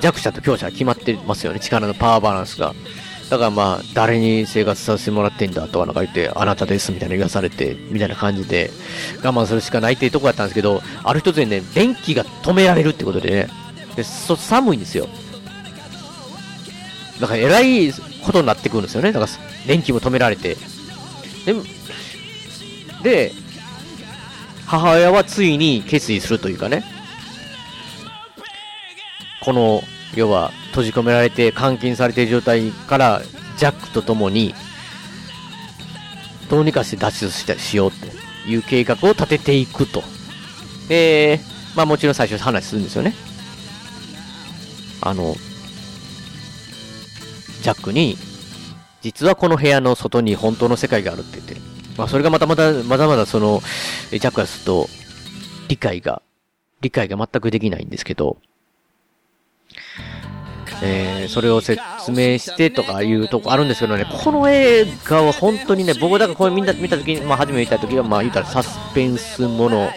[0.00, 2.74] 弱者と強者は決まってますよね、力のパワーバランスが。
[3.30, 8.72] だからまあ、誰に生活させてもらってんだとかなんか言って、あなたですみたいな言わされて、みたいな感じで、
[9.22, 13.48] 我慢するしかないっていうとこだったんですけど、ある一つでね、電気が止められるってことでね、
[13.94, 15.06] でそ寒いんですよ。
[17.20, 19.12] だから、えらいことになってくるんですよね。
[19.12, 19.32] だから、
[19.64, 20.56] 電気も止められて。
[21.46, 21.54] で、
[23.04, 23.32] で
[24.66, 26.82] 母親はついに決意するというかね、
[29.40, 29.82] この、
[30.14, 33.22] 要は、閉じ込められて監禁されている状態から、
[33.56, 34.54] ジャックと共に、
[36.48, 38.06] どうにかして脱出したしようと
[38.48, 40.02] いう計画を立てていくと。
[40.88, 41.40] で、
[41.76, 43.14] まあもちろん最初話するんですよね。
[45.00, 45.36] あの、
[47.62, 48.16] ジャックに、
[49.02, 51.56] 実はこの部屋の外に本当の世界があるって言って。
[51.96, 53.62] まあそれがまたまた、まだまだその、
[54.10, 54.88] ジャックからすると、
[55.68, 56.22] 理解が、
[56.80, 58.38] 理解が全くできないんですけど、
[60.82, 69.90] えー、それを説明してとかいうとこあるんですけどね、この映画は本当にね、僕だからこれみんな見たときに、まあ初めて見たときは、まあ言ったらサスペンスもの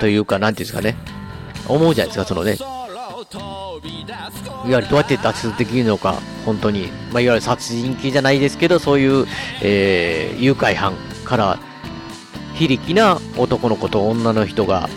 [0.00, 0.96] というか、なんていうんですかね、
[1.68, 2.56] 思うじゃないですか、そのね、
[4.66, 9.26] いわゆるどうやって脱出できるのか、本当に、まあ、いわゆる殺人鬼じゃないですけど、そういう、
[9.62, 11.58] えー、誘拐犯から、
[12.54, 14.88] 非力な男の子と女の人が、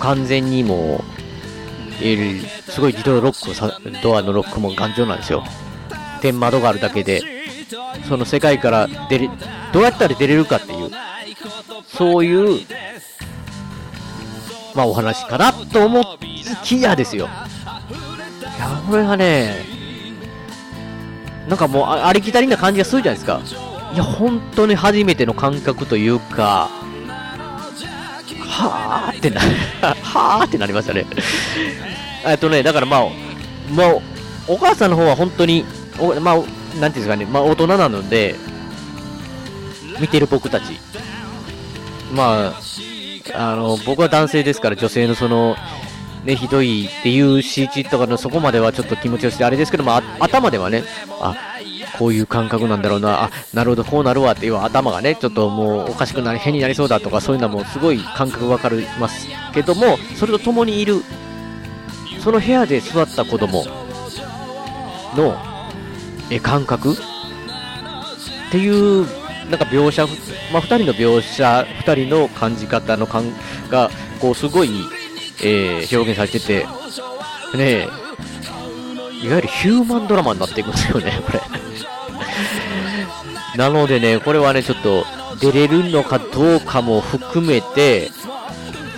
[0.00, 1.13] 完全にもう、
[2.68, 5.44] すごい自動ロックさ、ドアのロックも頑丈なんですよ。
[6.20, 7.22] 天窓があるだけで、
[8.08, 9.30] その世界から出れ、
[9.72, 10.90] どうやったら出れるかっていう、
[11.86, 12.60] そういう、
[14.74, 17.28] まあお話かなと思いきやですよ。
[18.40, 19.64] いや、これがね、
[21.48, 23.40] なんかもうありきたりな感じがするじゃないですか。
[23.92, 26.68] いや、本当に初めての感覚というか、
[28.46, 31.06] はーってな、はーってなりましたね。
[32.26, 33.02] えっとね、だからまあ、
[33.70, 33.86] まあ、
[34.46, 35.64] お母さんの方は本当に、
[35.98, 38.36] おまあ、なんていうんですかね、まあ大人なので、
[40.00, 40.78] 見てる僕たち。
[42.12, 42.60] まあ、
[43.34, 45.56] あの、僕は男性ですから女性のその、
[46.24, 50.84] ね、ひどいっていう CG とかのそこまではちょっと気持ちよしてあれですけども、あ頭ではね、
[51.20, 51.36] あ、
[51.98, 61.02] こういう感覚なんだろうな、あ、なるほど、こうなるわっていう頭がね、ちょっともうおかしくなり、変になりそうだとか、そういうのはもうすごい感覚わかりますけども、それと共にいる、
[62.20, 63.64] その部屋で育った子供
[65.16, 65.36] の、
[66.30, 66.92] え、感覚？
[66.92, 66.96] っ
[68.50, 69.06] ていう、
[69.50, 70.06] なんか描写、
[70.52, 73.24] まあ、二人の描写、二人の感じ方の感
[73.68, 74.70] が、こう、すごい、
[75.42, 76.66] えー、表現されてて、
[77.56, 77.88] ね
[79.22, 81.40] いわゆるヒューマンドラマになっていくんですよね、これ。
[83.56, 85.04] なのでね、これはね、ちょっと、
[85.40, 88.10] 出れるのかどうかも含めて、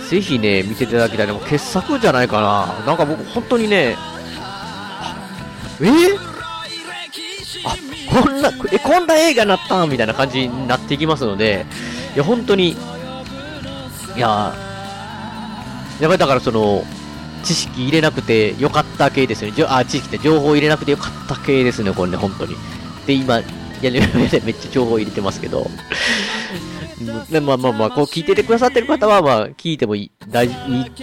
[0.09, 1.27] ぜひね、見ていただきたい。
[1.27, 2.85] でも傑作じゃないかな。
[2.85, 3.97] なんか僕、本当にね、
[5.81, 5.83] え？
[5.83, 6.17] ー、
[7.65, 7.75] あ、
[8.23, 11.65] こんな、え、こんな映画になったみたいな感じになっていきますので、
[12.15, 14.53] いや、本当に、いや
[15.99, 16.83] やっぱりだからその、
[17.43, 19.65] 知識入れなくてよかった系ですよね。
[19.67, 22.55] あ、知識って情報入れなくてよかった系ですね、これね、本当に。
[23.05, 23.41] で、今、
[23.81, 25.69] やる上でめっちゃ情報入れてますけど。
[27.29, 30.49] でまあまあまあ、こう聞いててくださってる方は、まあ、聞いてもいい、大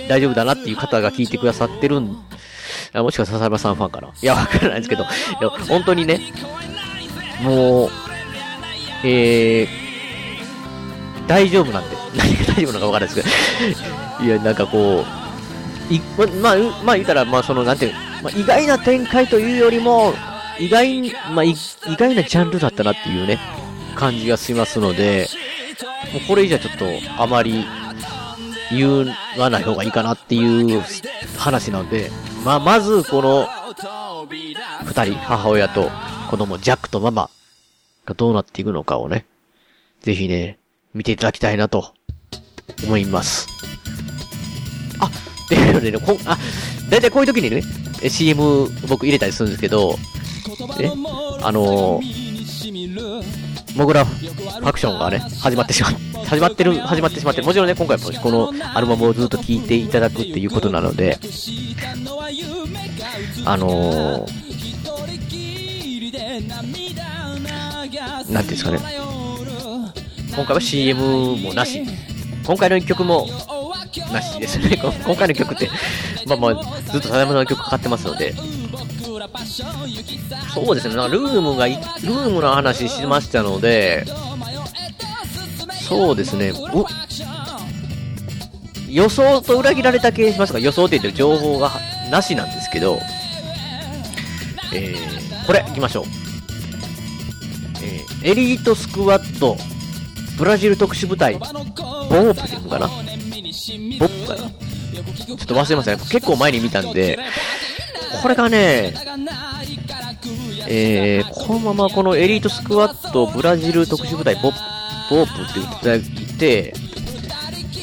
[0.09, 2.17] 大丈夫だなっていう方が聞いてくださってるん、
[2.93, 4.09] あもしくは笹山さんファンかな。
[4.09, 5.07] いや、わからないですけど、い
[5.41, 6.21] や、本当にね、
[7.43, 7.91] もう、
[9.05, 13.83] えー、大丈夫なんで、何が大丈夫なのかわからないです
[14.19, 15.05] けど、いや、なんかこ
[15.91, 16.01] う、い
[16.41, 20.15] まあ、まあ、言ったら、まあ、その、なんていう、まあ、意外な展開というよりも、
[20.59, 21.55] 意外に、まあ、意
[21.87, 23.39] 外なジャンルだったなっていうね、
[23.97, 25.29] 感じがしますので、
[26.13, 26.87] もうこれ以上ちょっと
[27.19, 27.65] あまり
[28.71, 30.83] 言わない方がいいかなっていう
[31.37, 32.11] 話なので、
[32.45, 33.49] まあ、まずこの
[34.85, 35.91] 二人、母親と
[36.31, 37.31] 子供、ジャックとママ
[38.07, 39.27] がどうなっていくのかをね、
[40.01, 40.59] ぜひね、
[40.93, 41.95] 見ていただきたいなと
[42.85, 43.49] 思います。
[45.01, 45.11] あ、
[45.51, 46.39] で、ね、こあ、
[46.91, 47.63] だいたいこういう時にね、
[48.09, 49.97] CM 僕入れたりするんですけど、
[50.79, 50.91] え、
[51.43, 55.93] あのー、モグラファクションがね、始まってしまう、
[56.25, 61.19] 始まってる、始まってしまって、もちろんね、今回もこのアルバムをずっと聴いていただくっていうことなので、
[63.45, 64.45] あのー、
[68.33, 68.79] なんていうんですかね、
[70.35, 71.83] 今回は CM もなし、
[72.47, 73.27] 今回の一曲も
[74.13, 74.77] なしですね。
[75.05, 75.71] 今回の曲って、
[76.27, 76.55] まあまあ、
[76.91, 78.35] ずっと佐山さんの曲かかってますので、
[80.53, 84.05] そうですね、なルームが、ルームの話しましたので、
[85.89, 86.53] そうですね、
[88.89, 91.73] 予想と裏切られた系しますか予想って言って情報が
[92.11, 93.01] なしなんですけど、
[94.73, 96.05] えー、これ、行きましょう。
[97.83, 99.57] えー、エリートスクワット、
[100.37, 102.89] ブラジル特殊部隊、ボープっていうかな？
[102.89, 102.95] ボ
[104.07, 104.51] ップかな？
[104.51, 105.99] ちょっと忘れましたね。
[106.11, 107.19] 結構前に見たんで、
[108.23, 108.95] これがね、
[110.69, 114.51] えー、このままこのエリートスクワットブラジル特殊部隊ボ
[115.11, 116.03] ボープって言っていただい
[116.39, 116.75] て、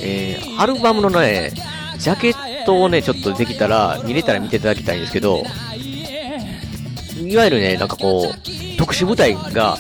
[0.03, 1.51] えー、アルバムのね、
[1.97, 5.43] ジャケットをね、ちょっとできたら、見れたら見ていただきたいんですけど、
[7.23, 9.77] いわゆるね、なんかこう、特殊部隊が、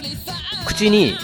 [0.65, 1.15] 口に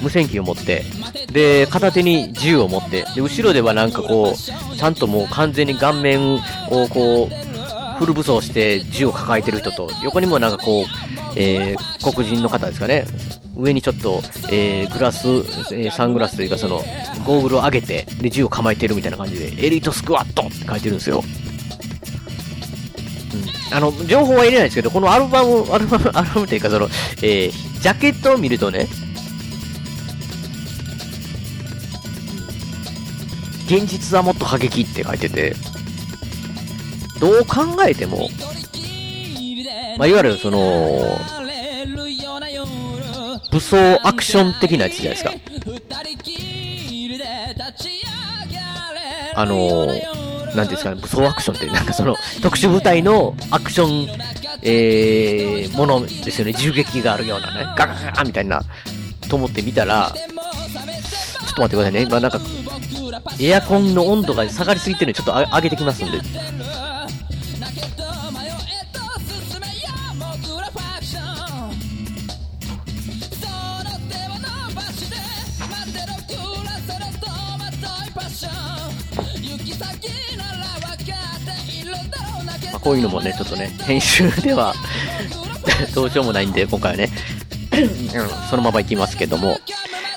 [0.00, 0.84] 無線機を持って、
[1.32, 6.40] で、片手に銃を持って、で、後ろではなんかこう、ちゃんともう完全に顔面を
[6.88, 7.43] こう、
[7.98, 10.84] フル武装して銃を抱えてる人と、横にもなんかこう、
[11.36, 13.06] えー、黒人の方ですかね、
[13.56, 16.82] 上にちょっと、えー、グラス、えー、サングラスというかその、
[17.24, 21.22] ゴーグルを上げて、で、銃を構えてるみたいな感じで、エリートスクワットって書いてるんですよ。
[23.70, 23.76] うん。
[23.76, 26.88] あの、情報は入れないですけど、このアルバム、アルバム、アルバムというかその、
[27.22, 28.88] えー、ジャケットを見るとね、
[33.66, 35.54] 現実はもっと過激って書いてて、
[37.24, 38.28] どう考えても、
[39.96, 40.58] まあ、いわゆるその、
[43.50, 45.30] 武装アクション的なやつじゃないですか。
[49.36, 54.20] あのー、なんですかね、武装アクションって、なんかその、特殊部隊のアクション、
[54.60, 56.52] えー、ものですよね。
[56.52, 58.60] 銃撃があるようなね、ガガガガみたいな、
[59.30, 62.02] と思ってみたら、ちょっと待ってくださいね。
[62.02, 62.38] 今なんか、
[63.40, 66.18] エアコンの温度が下がりすぎてるんで、ちょっと上げてきますんで。
[82.84, 84.74] こういうのもね、ちょっとね、編集では
[85.94, 87.10] どうしようもないんで、今回はね。
[88.48, 89.58] そのまま行きますけども、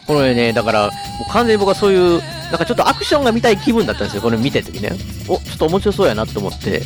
[0.06, 0.92] これね、だから、も
[1.28, 4.92] う完全に僕はそういう、なんかちょっとアクションが見たい気分だったんですよ、これ見てるときね。
[5.28, 6.84] お、ちょっと面白そうやなと思って、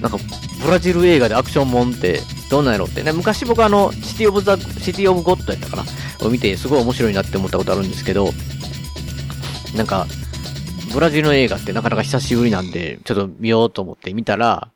[0.00, 0.18] なんか、
[0.62, 2.20] ブラジル映画でアクションもんって
[2.50, 3.02] どうなんやろって。
[3.02, 5.84] ね、昔僕あの、シティオブザ、シティオブゴッドやったかな。
[6.26, 8.32] を見て、すごい面白いなって思ったことあるんですけど、
[9.74, 10.06] なんか、
[10.92, 14.68] ブラジルの映画ってなかなか久しぶりなんで、ちょっと見ようと思って見たら、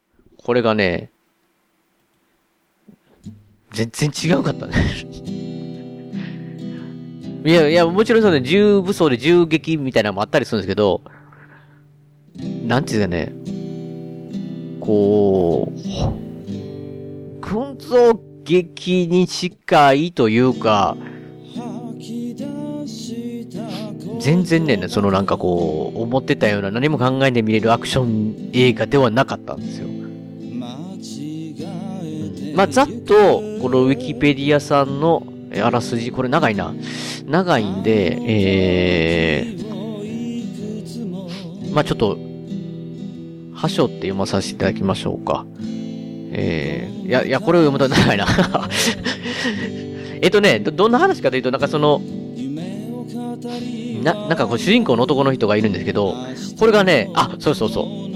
[0.48, 1.10] これがね、
[3.70, 4.76] 全然違うかったね
[7.44, 11.02] いや、いや、もちろんそうね、銃武装で銃撃みたいなのもあったりするんですけど、
[12.66, 13.30] なんていうかね、
[14.80, 15.76] こう、
[17.42, 20.96] 群像劇に近いというか、
[24.18, 29.97] 全然ね、そのなんかこう、思ってたような何も考えて見れるアクション映画ではなかったんですよ。
[32.54, 35.26] まあ、ざっと、このウィキペディアさんの
[35.62, 36.74] あらすじ、これ長いな。
[37.26, 39.68] 長いんで、えー、
[41.74, 42.18] まあ、ちょっと、
[43.54, 45.44] はしょって読まさせていただきましょうか。
[46.30, 48.26] えー、いや、いや、これを読むと長いな。
[50.20, 52.00] えっとねど、どんな話かというと、なんかその、
[54.02, 56.14] な、なんかこう主人公の男の人がいるんですけど、
[56.58, 58.08] これがね、あ、そうそうそう。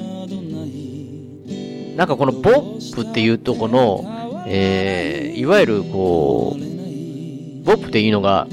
[1.97, 4.22] なんかこのボップっていうとこの、
[4.55, 8.46] えー、いわゆるこう、ボップっていうのが、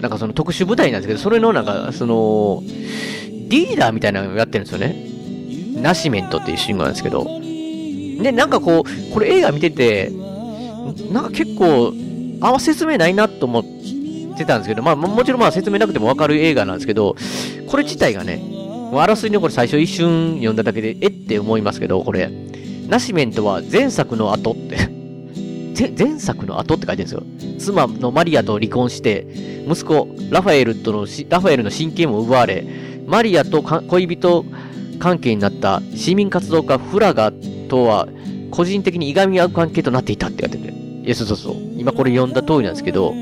[0.00, 2.62] なんかその特殊部隊なんですけど、それのなんか、その、
[3.48, 4.96] リーダーみたいなのをやってるんですよね。
[5.82, 7.24] ナシメントっていう主人公なんですけど。
[7.24, 10.10] で、なんかこう、これ映画見てて、
[11.12, 11.92] なんか結構、
[12.40, 13.64] あんま説明ないなと思っ
[14.38, 17.16] てたんですけど、まあもちろんまあ説明なくてもわかる映画なんですけど、
[17.66, 22.30] これ自体がね、もうあらすじのこれ最初一瞬読んだだけで、えって思いますけど、これ、
[22.88, 25.03] ナシメントは前作の後って
[25.74, 27.56] 前作の後って書いてるんですよ。
[27.58, 29.26] 妻のマリアと離婚して、
[29.68, 32.64] 息子ラファエルとのラファエルの親権も奪われ、
[33.06, 34.44] マリアと恋人
[34.98, 37.32] 関係になった市民活動家フラガ
[37.68, 38.08] とは
[38.50, 40.72] 個人的にいがみ合う関係となっていたって書いてて。
[41.04, 41.56] いや、そうそうそう。
[41.76, 43.12] 今これ読んだ通りなんですけど、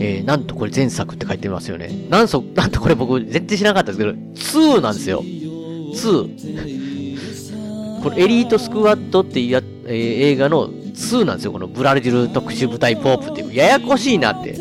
[0.00, 1.90] えー、なんとこれ前作って書いてますよね。
[2.08, 4.12] なんそ、 なんとこれ僕全然知らなかったんですけ
[4.60, 5.22] ど、2なんですよ。
[5.22, 8.00] 2。
[8.02, 11.52] これエリートスクワットっていうや、えー、映画の2なんですよ。
[11.52, 13.54] このブラジル特殊部隊ポープっていう。
[13.54, 14.58] ややこしいなって。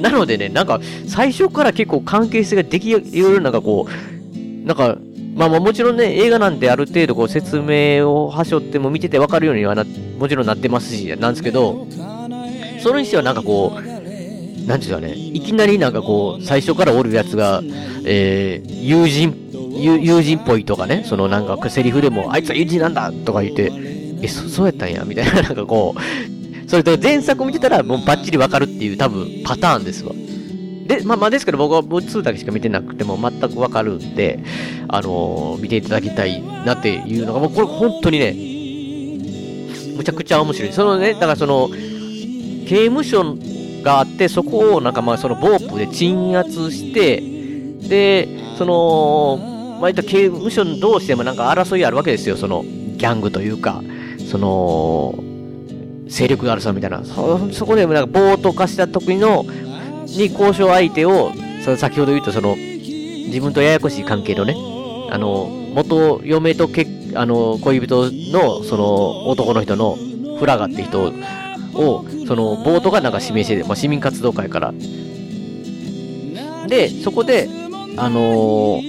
[0.00, 4.98] なのでね、なんか、最初から結構関係性ができるなんかこう、なんか、
[5.34, 9.84] まあまあもちろんね、映画なんてある程度こう説明をはしょっても見ててわかるようにはな、
[10.18, 11.86] もちろんなってますし、なんですけど、
[12.80, 17.62] それにしてはなんかこう、なんていうかね、いきなりなんかこう、最初からおるやつが、
[18.04, 19.47] えー、友人、
[19.78, 23.72] 友人っぽいとかね、そのなんかセリフでも、あいつは友人なんだとか言って、
[24.22, 30.12] え、そ、そうやったんやみたいな、 なんかこう、それと前作を見てたらもうバッチリわかるっていう多分パターンですわ。
[30.86, 34.40] で、まあまあですけど僕は2だけしか見てなくても全くわかるんで、
[34.88, 38.34] あのー、見ていただきたいなっていうのが、もうこれ本当にね、
[39.96, 40.72] むちゃくちゃ面白い。
[40.72, 41.68] そのね、だからその、
[42.66, 43.36] 刑務所
[43.82, 47.22] があって、そこをなんかまあそのボープで鎮圧して、
[47.88, 53.82] で、その、まあ、いった刑務所同士でもなんか争いあるわけですよ、その、ギャングというか、
[54.30, 55.14] その、
[56.08, 57.04] 勢力があるさみたいな。
[57.04, 59.44] そ、そこでもなんか暴徒化した時の、
[60.06, 61.32] に交渉相手を、
[61.64, 64.56] その先ほど言ったその、自分とややこしい関係のね、
[65.10, 69.96] あの、元嫁とけあの、恋人の、その、男の人の、
[70.38, 71.12] フラガって人
[71.74, 74.72] を、その、ボートがなんか指名してて、まあ、市民活動会から。
[76.68, 77.48] で、そこで、
[77.96, 78.87] あのー、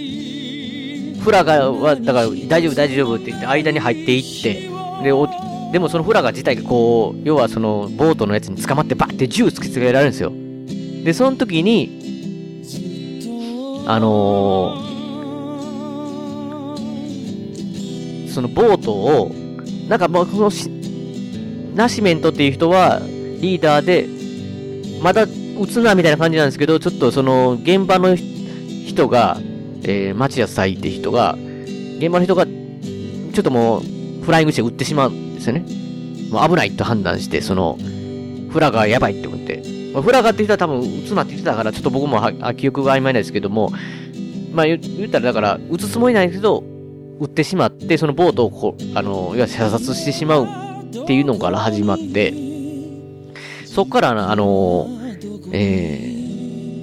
[1.19, 4.69] フラガは、だから、大丈夫、大丈夫って言って、間に入っていって、
[5.03, 5.27] で、お
[5.71, 10.33] でもそのフラガ自体がこう、要はその、ボートのやつに捕まってバッて銃突きつけられるんですよ。
[11.03, 11.99] で、その時に、
[13.85, 14.89] あのー、
[18.31, 19.31] そのボートを、
[19.87, 20.51] なんかもう、この
[21.75, 22.99] ナシメントっていう人は、
[23.39, 24.07] リーダーで、
[25.01, 29.37] まだ撃つなみたいな感じなんですけど、ちょっとその、現場の人が、
[29.83, 31.37] えー、町屋祭って人が、
[31.97, 35.65] 現場の人が、ちょっともう、フライングして撃ってしまうんですよね。
[36.31, 37.77] もう危ないと判断して、その、
[38.49, 39.63] フラがやばいって思って。
[39.93, 43.71] まあ、フラガーって人は多分撃つなって言ってたから、ちょっと僕もは記憶が曖昧なんですけども、
[44.53, 46.63] まあ言ったらだから、撃つつもりないですけど、
[47.19, 52.33] 撃ってしまって、そのボートをこう、あの、いわゆる射殺してしまうっていうのから始まって、
[53.65, 54.87] そこから、あの、
[55.51, 56.18] えー、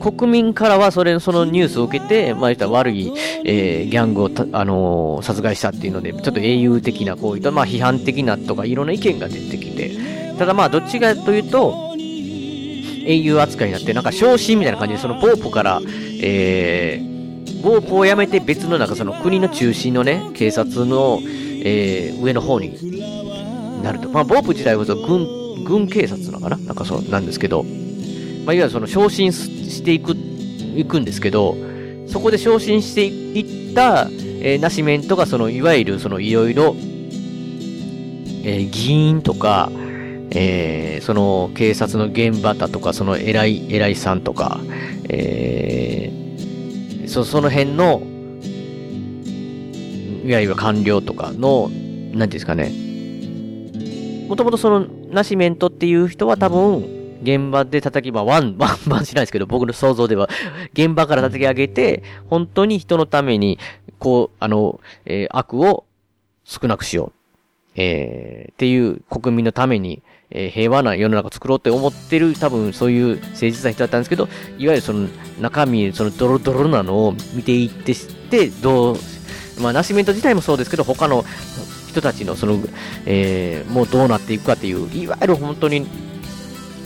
[0.01, 3.13] 国民からはそれ、そのニュースを受けて、まあ、言った悪い、
[3.45, 9.93] えー、ギャングをあのー、殺害したっていうので、ちょっと英雄的な行為と、まあ、批判的なとか、いろんな意見が出てきて、
[10.39, 11.95] ただまあ、どっちかというと、
[13.09, 15.81] 英雄扱いになって、なんか昇進みたいな感じで、そのポープから、
[16.21, 21.21] えー、ボープをやめて別のなんかその国の中心のね、警察の、
[21.65, 24.09] えー、上の方になると。
[24.11, 26.57] まあ、ボープ自体こそ軍、軍警察なのかな？
[26.59, 27.65] なんかそうなんですけど、
[28.47, 30.17] まあ、いわゆるその昇進していく、
[30.77, 31.57] いくんですけど、
[32.07, 34.09] そこで昇進していった、
[34.41, 36.77] えー、ナシメントがその、いわゆるそのいろいろ、
[38.45, 39.69] えー、議員とか、
[40.31, 44.61] えー、その警察の現場だとか、その偉い、偉いさんとか、
[45.09, 48.01] えー、そその辺の、
[50.25, 52.71] いわゆる官僚とかの、なんていうんですかね。
[54.29, 60.29] もともとその、ナシメントっていう人は多分、現場で叩き、まあ、ワン、ワンバンしないですけど、僕の想像では、
[60.73, 63.59] 現場から叩き上げて、本当に人のために、
[63.99, 65.85] こう、あの、えー悪を
[66.45, 67.13] 少なくしよう。
[67.77, 75.09] えーっていう国民のために、えー平和な世の中を作ろうって思ってる、多分そういう誠実な人だったんですけど、いわゆるその
[75.41, 78.97] 中身、そのドロドロなのを見ていってして、どう、
[79.61, 81.25] まあ、ナシメント自体もそうですけど、他の
[81.89, 82.59] 人たちのその、
[83.07, 85.87] えーもうどうなっていくかっていう、いわゆる本当に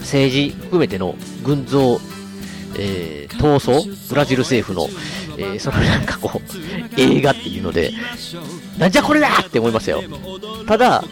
[0.01, 1.99] 政治含めての群像、
[2.77, 4.87] えー闘争ブラジル政府の、
[5.37, 7.91] えーそのなんかこう、映画っていうので、
[8.77, 10.03] なんじゃこれだって思いましたよ。
[10.67, 11.03] ただ、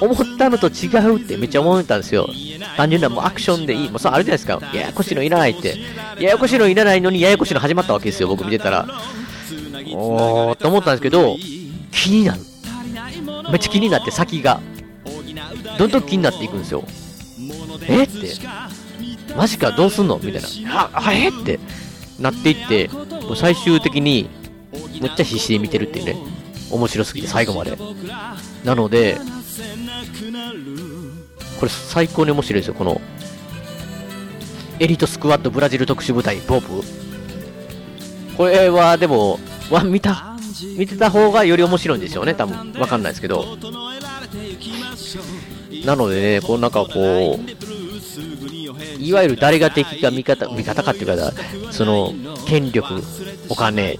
[0.00, 2.28] 思ったのと違うってめっちゃ思ったんですよ。
[2.76, 3.90] 単純なもうアクションでいい。
[3.90, 4.60] もうそうあるじゃないですか。
[4.74, 5.76] ややこしいのいらないって。
[6.20, 8.28] ややこしいのいらないのにややこしいの始まったわけですよ。
[8.28, 8.86] 僕見てたら。
[9.94, 11.36] おーって思ったんですけど、
[11.90, 12.40] 気になる。
[13.50, 14.60] めっちゃ気になって先が。
[15.78, 16.84] どんどん気になっていくんですよ。
[17.86, 18.04] え？
[18.04, 18.34] って。
[19.36, 20.18] マジかどうすんの？
[20.18, 20.90] みたいな。
[20.92, 21.28] あ、え？
[21.28, 21.60] って
[22.18, 24.28] なっていって、もう最終的に、
[25.00, 26.16] めっちゃ必死で見てるっていうね。
[26.70, 27.78] 面白すぎて最後まで。
[28.64, 29.18] なので、
[31.58, 33.00] これ最高に面白いですよ、この、
[34.78, 36.82] エリートスクワットブラジル特殊部隊、ボブ。
[38.36, 39.40] これは、でも、
[39.86, 40.36] 見た、
[40.76, 42.72] 見てた方がより面白いんでしょうね、多分。
[42.78, 43.56] わかんないですけど。
[45.84, 51.32] なのでね、こうなんかこう、いわゆる誰が敵か味方、味方かっていうか、
[51.70, 52.12] その、
[52.46, 53.02] 権力、
[53.48, 53.98] お金、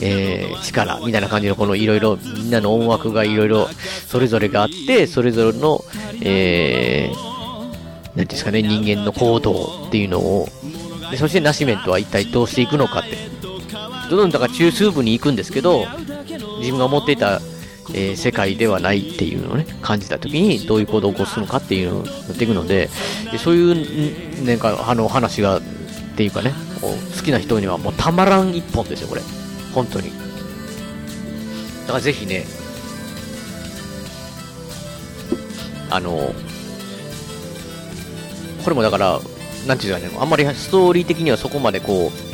[0.00, 3.68] えー、力、みたいな感じのこのいろいろ、みんなの思惑がいろいろ、
[4.06, 5.84] それぞれがあって、それぞれの、
[6.22, 10.48] えー、なんですかね、人間の行動っていうのを、
[11.10, 13.16] でそしてナシメントは一体どうしていくのかって。
[14.10, 15.86] どんどんだから中枢部に行くんですけど、
[16.60, 17.40] 自分が持っていた、
[17.94, 22.88] えー世界ではないっていうのをね、感じたときに、どういう行動を起こすのかっていうのをやっていくので、
[23.38, 25.62] そういう、なんか、あの、話が、っ
[26.16, 29.22] ていうかね、好きな人にはもうたまらん一本ですよ、これ。
[29.72, 30.10] 本当に。
[31.82, 32.44] だからぜひね、
[35.90, 36.34] あの、
[38.64, 39.20] これもだから、
[39.66, 42.27] なんていうんですかね、あんまりストーリー的にはそこまでこう、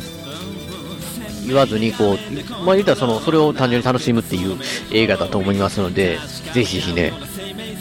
[1.45, 4.57] 言わずに、こう、まあ言ったらその、それを単純に楽しむっていう
[4.91, 6.19] 映画だと思いますので、
[6.53, 7.13] ぜひぜひね、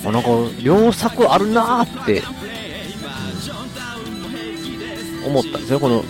[0.05, 0.29] あなんか、
[0.63, 2.55] 良作あるなーって、うん
[5.27, 6.05] 思ったんですよ、この、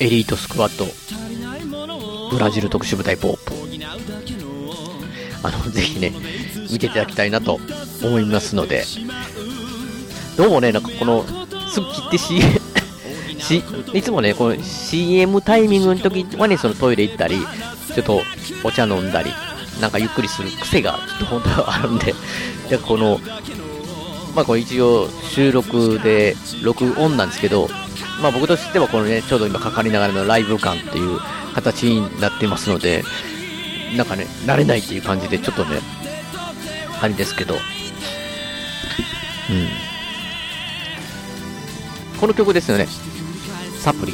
[0.00, 0.86] エリートスクワット、
[2.30, 3.52] ブラジル特殊部隊ポープ。
[5.42, 6.12] あの、ぜひね、
[6.70, 7.58] 見ていただきたいなと
[8.02, 8.84] 思いますので、
[10.38, 11.24] どうもね、なんかこの、
[11.68, 12.40] すぐ切って C、
[13.42, 17.44] し、いつもね、この CM タイミングの時はね、そのトイレ行ったり、
[17.92, 18.22] ちょっと
[18.62, 19.32] お茶飲んだり、
[19.80, 22.14] なんかゆっくりする癖がちょっと本当はあるんで、
[22.70, 23.20] で、この、
[24.36, 27.68] まあこれ一応収録で録音なんですけど、
[28.22, 31.18] まあ僕としてはこのね、ちょうど今かかりながらのライブ感っていう
[31.52, 33.02] 形になってますので、
[33.96, 35.80] なんかね、慣れないっていう感じでちょっとね、
[37.00, 39.87] あれですけど、うん。
[42.20, 42.86] この曲ですよね。
[43.78, 44.12] サプリ。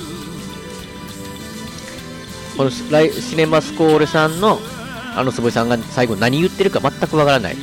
[2.57, 4.59] このライシネマスコーレさんの、
[5.17, 7.57] あの坪井さんが最後何言ってるか全くわからない。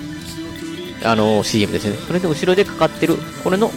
[1.03, 1.95] あの CM ですね。
[1.95, 3.71] それで後ろでかかってる、これの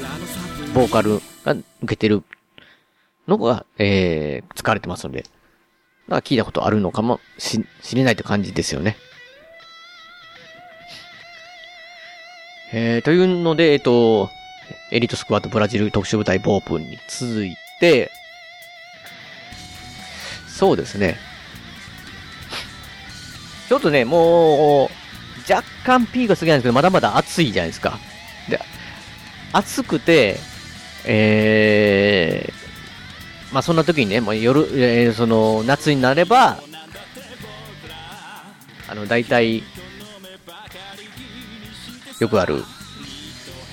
[0.74, 2.22] ボーカルが受けてる
[3.28, 5.24] のが、えー、使われてますので、
[6.08, 8.96] なんか聞いたことあるのかもし、しれないって感じですよね。
[12.72, 14.30] えー、というので、えっと、
[14.94, 18.12] エリートスクワットブラジル特殊部隊ボープンに続いて、
[20.46, 21.16] そうですね。
[23.68, 27.98] ちょっとね、もう、若干ピークが過ぎないんですけど、まだまだ暑いじゃないですか。
[28.48, 28.60] で、
[29.52, 30.38] 暑くて、
[31.04, 36.62] えー、まあそんな時にね、もう夜、えーその、夏になれば、
[38.88, 39.64] あの、大体、
[42.20, 42.62] よくある、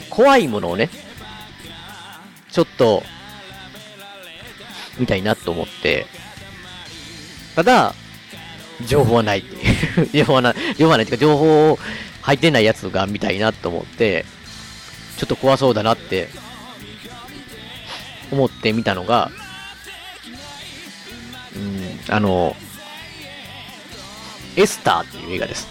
[0.09, 0.89] 怖いものをね、
[2.51, 3.03] ちょっと、
[4.97, 6.05] 見たいなと思って、
[7.55, 7.95] ただ、
[8.85, 10.09] 情報はないっていう。
[10.13, 11.79] 情報はない、情報はないっていうか、情報
[12.21, 14.25] 入ってないやつが見たいなと思って、
[15.17, 16.29] ちょっと怖そうだなって、
[18.31, 19.31] 思って見たのが、
[21.55, 22.55] うん、あの、
[24.55, 25.67] エスターっていう映画です。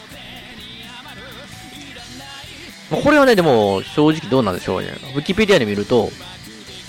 [2.90, 4.88] これはね、でも、正直どうなんでしょうね。
[5.14, 6.10] ウィキペディアで見ると、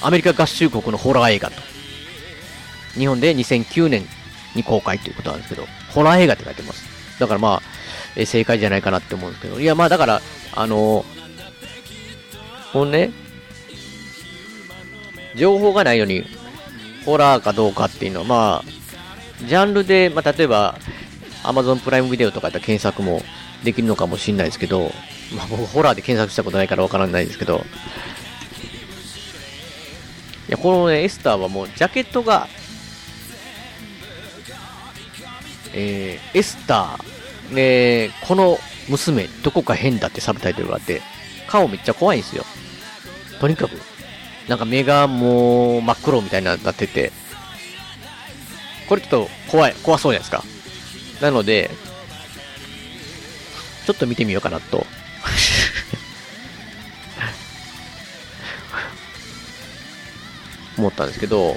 [0.02, 1.62] アメリカ合衆国のホラー映画と。
[2.94, 4.04] 日本で2009年
[4.56, 7.20] に公開ということなんですけど、ホラー映画って書いてます。
[7.20, 7.62] だからまあ、
[8.16, 10.22] え正解じゃないかなって思うんですけど、いやまあだから、
[10.54, 11.22] あのー
[12.72, 13.12] このね、
[15.36, 16.24] 情報がないように、
[17.06, 20.78] ホラーかどうかっていうのは、まあ、ジャンルで、まあ例えば、
[21.44, 23.22] Amazon プライムビデオとかやったら検索も
[23.64, 24.92] できるのかもしれないですけど、
[25.36, 27.66] まあ僕ホラーで検索したことないからわからないですけど、
[30.52, 32.48] や、このね、エスターはもうジャケットが、
[35.74, 41.02] えー、エスター、ね、この娘、どこか変だってサブタイトルがあって、
[41.48, 42.46] 顔めっちゃ怖いんですよ。
[43.40, 43.72] とにかく。
[44.48, 47.14] なんか目がもう真っ黒みたいになってて、
[48.90, 51.26] これちょっと怖い、怖そうじゃないですか。
[51.26, 51.72] なので、
[53.86, 54.86] ちょっと見てみようかなと。
[60.82, 61.56] 思ったんですけど、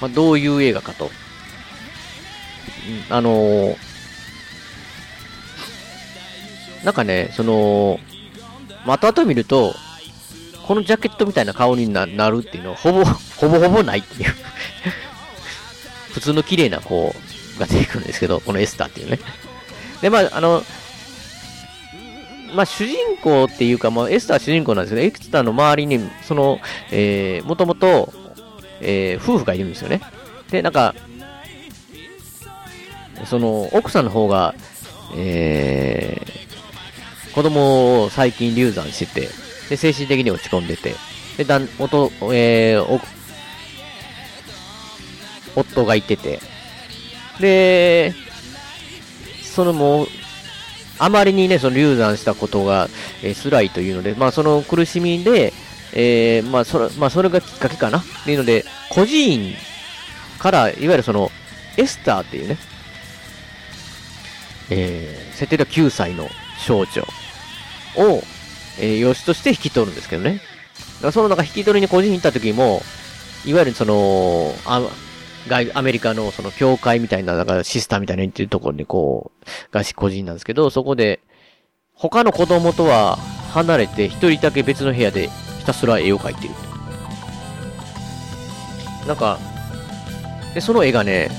[0.00, 1.10] まあ、どういう映画かと。
[3.10, 3.76] あのー
[6.86, 7.98] なんかね、その、
[8.86, 9.74] まあ、後々見ると、
[10.68, 13.04] このジャケットみたいな顔にななるっていうのは、ほぼ、
[13.36, 14.34] ほぼほぼないっていう。
[16.14, 17.12] 普通の綺麗な子
[17.58, 19.18] が出てくるんですけど、このエスターっていうね。
[20.00, 20.64] で、まあ、あの、
[22.54, 26.58] まあ、主人公っていうか、まあ、エスター主人公なんですけど、エスターの周りに、その、
[26.90, 28.12] えー、もともと、
[28.80, 30.00] えー、夫婦がいるんですよね。
[30.50, 30.94] で、なんか、
[33.24, 34.54] その、奥さんの方が、
[35.16, 39.28] えー、子供を最近流産してて、
[39.70, 40.94] で、精神的に落ち込んでて、
[41.36, 43.00] で、だん、おと、えー、
[45.54, 46.40] 夫がいてて、
[47.40, 48.14] で、
[49.42, 50.06] そのもう、
[50.98, 52.88] あまりにね、その流産したことが、
[53.22, 55.52] えー辛いというので、まあその苦しみで、
[55.92, 59.54] えーまあそれ、まあそれがきっかけかなっていうので、孤児院
[60.38, 61.30] から、いわゆるその、
[61.76, 62.58] エスターっていうね、
[64.70, 66.28] えー、設定が9歳の
[66.58, 67.02] 少女
[67.96, 68.22] を、
[68.78, 70.32] えー養子として引き取るんですけどね。
[70.32, 70.42] だか
[71.08, 72.82] らそのなんか引き取りに孤児院行った時も、
[73.44, 74.80] いわゆるその、あ
[75.48, 81.20] 外アメリカのその教会みたいな、だからシスターみたいなっていうところにこう、が個人なんですけど、そこで、
[81.94, 83.16] 他の子供とは
[83.52, 85.28] 離れて一人だけ別の部屋で
[85.58, 86.54] ひたすら絵を描いてる。
[89.06, 89.38] なんか、
[90.54, 91.30] で、その絵がね、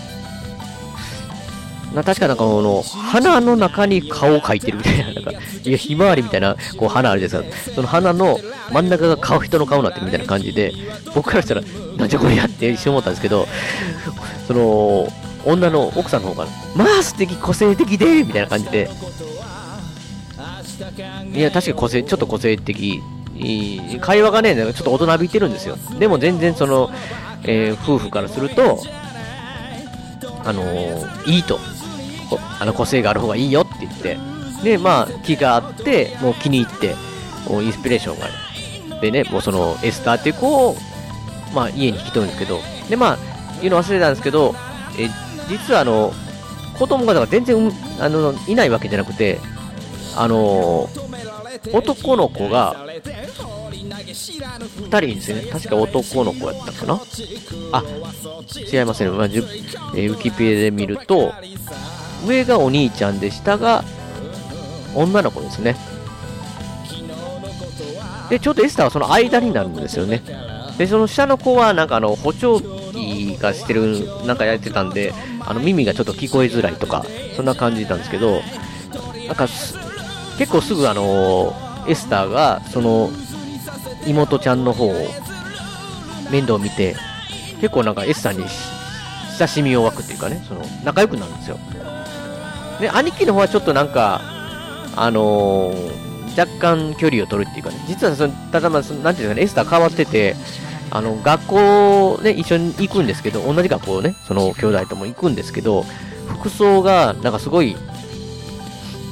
[1.94, 7.76] な確かなんかこの、花の中に顔を描いてるみたいな、なんか、いや、ひまわりみたいな、こう、花あるじゃないですか。
[7.76, 8.40] その花の
[8.72, 10.74] 真ん中が顔、人の顔になってるみたいな感じで、
[11.16, 11.62] 僕からしたら、
[11.98, 13.48] なんじゃこれやって一瞬思ったんですけど、
[14.48, 15.12] その、
[15.46, 18.90] 女の奥さんの方が、まあ素敵、個性的で、みたいな感じで、
[21.34, 23.02] いや、確かに個性、ちょっと個性的、
[24.02, 25.78] 会話がね、ちょっと大人びてるんですよ。
[26.00, 26.92] でも全然その、
[27.44, 28.80] えー夫婦からすると、
[30.44, 31.60] あのーいいと。
[32.60, 34.18] あの個性がある方がいいよって言って。
[34.64, 36.96] で、まあ、気があって、もう気に入って、
[37.50, 38.28] もうインスピレーションが。
[39.02, 40.76] でね、もうそのエスターっていう子を、
[41.54, 42.60] まあ家に引き取るんですけど、
[42.90, 43.18] で、まあ、
[43.62, 44.56] 言うの忘れたんですけど、
[45.00, 45.10] え、
[45.50, 46.14] 実はあの、
[46.78, 49.40] 子供がだから全然、あの、いないわけじゃなくて、
[50.16, 50.90] あの
[51.74, 52.76] 男の子が、
[54.80, 55.42] 2人いるんですね。
[55.52, 57.02] 確か男の子やったかな
[57.72, 57.84] あ、
[58.72, 59.10] 違いますね。
[59.12, 59.46] まあ、じゅ
[59.96, 61.34] えーウキペディアで見ると、
[62.26, 63.84] 上がお兄ちゃんで、下が
[64.96, 65.76] 女の子ですね。
[68.30, 70.22] で、ちょうどエスターはその間になるんですよね。
[70.78, 77.06] で、その下の子は、なんかあの、補聴器がしてる、なんかやってたんで、あの、耳がちょっと聞こえづらいとか、
[77.36, 78.42] そんな感じなんですけど、
[79.28, 79.48] なんか、
[80.38, 81.56] 結構すぐあの、
[81.88, 83.10] エスターが、その、
[84.06, 84.94] 妹ちゃんの方を
[86.32, 86.96] 面倒を見て、
[87.62, 88.46] 結構なんかエスターに
[89.38, 91.58] 親しみを湧くっていうかね、その、仲良くなるんですよ。
[92.80, 94.22] で、兄貴の方はちょっとなんか、
[94.96, 96.08] あのー
[96.38, 100.36] 若干距離を取るっていうかね、実はその、ただまあ、なんていうんですかね、エスター変わってて、
[100.92, 105.84] あの、学校ね、一緒に行くんですけど、同じ学校ね、その兄弟とも行くんですけど、
[106.28, 107.76] 服装が、なんかすごい、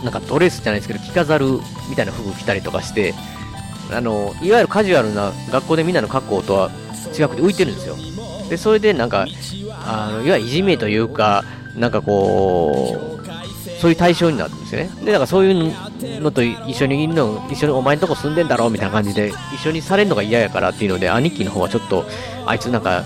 [0.03, 1.47] なんかドレスじゃないですけど、着飾る
[1.89, 3.15] みたいな服着たりとかして、
[3.91, 6.69] あの、いわゆるカジュアルな学校でみんなの格好とは
[7.11, 7.95] 違くて浮いてるんですよ。
[8.49, 9.25] で、それでなんか、
[9.83, 11.43] あの、いわゆるいじめというか、
[11.75, 13.14] なんかこう、
[13.85, 14.89] そういう対象になるんですよね。
[15.01, 22.03] で、だからそういうのと一緒にいるの、一緒にお前んとこ住んでんだろみたいな感じで、一緒にされるのが嫌やからっていうので、兄貴の方はちょっと、
[22.47, 23.03] あいつなんか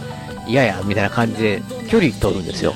[0.47, 2.73] 嫌や、みたいな感じで距離取るんですよ。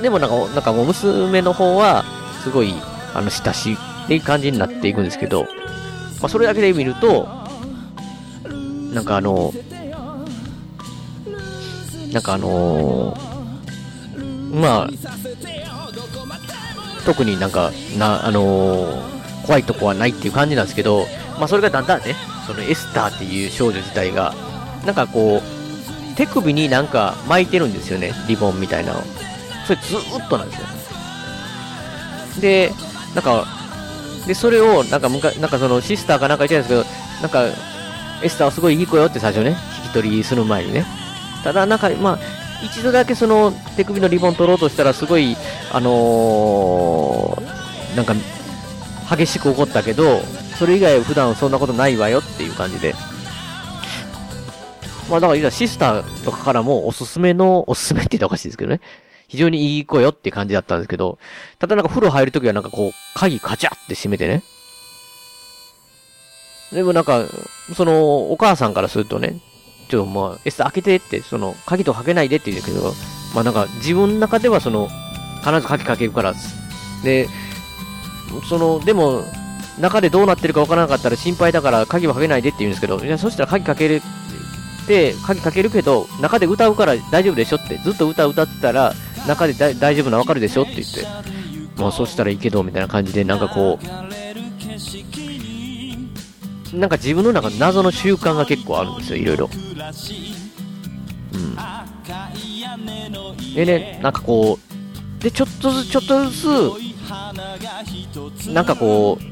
[0.00, 2.04] でもなんか、なんかもう娘の方は、
[2.44, 2.72] すごい、
[3.14, 5.42] あの、親しいっていう感じになっていくんですけど、
[6.20, 7.26] まあ、それだけで見ると、
[8.94, 9.52] なんかあの、
[12.12, 14.90] なんかあのー、まあ、
[17.04, 21.06] 特になんか、な、あのー、怖いとこはないっていう感じなんですけど、
[21.38, 22.14] まあそれがだんだんね、
[22.46, 24.34] そのエスターっていう少女自体が、
[24.84, 29.02] なんかこう、手首になんか巻いてるんですよね、リボンみたいなの。
[29.66, 30.66] それずーっとなんですよ。
[32.40, 32.72] で、
[33.14, 33.46] なんか、
[34.26, 37.56] で、それを、なんか、むか、なんかその、シスターかなんか言ってたんですけど、なんか、
[38.22, 40.86] エスターはすごいいい子よって最初ね、引き取りする前にね。
[41.42, 42.18] ただ、なんか、まあ、
[42.62, 45.36] 一度だけその、手首のリボン取ろうとしたら、すごい、
[45.72, 48.14] あのー、なんか、
[49.14, 50.20] 激しく怒ったけど、
[50.58, 52.94] それ以外普段そんなことないわよっていう感じで。
[55.10, 58.80] まあだから、シスターとかからもおすすめの、おすすめって言ったらおかしいですけどね。
[59.28, 61.18] 非常にいい子よって感じだったんですけど、
[61.58, 64.42] ただなんか風呂入るときはなんかこう、鍵カチャって閉めてね。
[66.70, 67.24] でもなんか、
[67.74, 69.40] その、お母さんからするとね、
[69.92, 72.94] ちょっとまあ、エス開けてって、その、鍵とかけないでって言うんだけど、
[73.34, 74.88] まあなんか、自分の中ではその、
[75.44, 76.32] 必ず鍵かけるから
[77.04, 77.28] で、
[78.48, 79.22] その、でも、
[79.78, 84.00] 中でどうなってるかわからなかったら心配だから鍵はかけないでって言うんですけど、いや、そしたら鍵かける
[84.84, 88.94] って、鍵かけるけど、中で歌うから大丈夫でしょって、ずっと歌歌ってたら、
[89.28, 91.06] 中で大丈夫なわかるでしょって言って、
[91.76, 95.21] まあそしたらいいけど、みたいな感じで、なんかこう、
[96.72, 99.50] なんか自分の中謎の習慣が結構あるんですよ、いろいろ。
[101.32, 101.56] うん。
[103.54, 104.62] でね、なんかこう、
[105.22, 106.46] で、ちょっとずつ、ちょっとずつ、
[108.48, 109.24] なんかこう、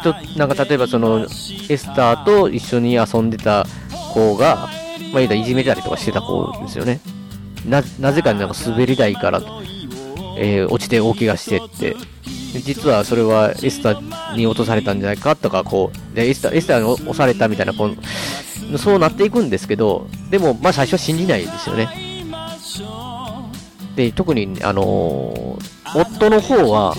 [0.00, 1.26] 人、なんか例えばその、
[1.68, 3.66] エスターと一緒に遊んでた
[4.14, 4.68] 子が、
[5.12, 7.00] まあ、いじめたりとかしてた子ですよね。
[7.66, 9.40] な、なぜかなんか滑り台から、
[10.38, 11.94] えー、落ちて大怪我してって、
[12.52, 21.88] 実はそれはエスターに落とされたんじゃないかとか、こう、でエスタエスターに押されたみたいな、こう、そうなっていくんですけど、でも、まあ最初は信じないですよね。
[23.96, 26.94] で、特に、あのー、夫の方は、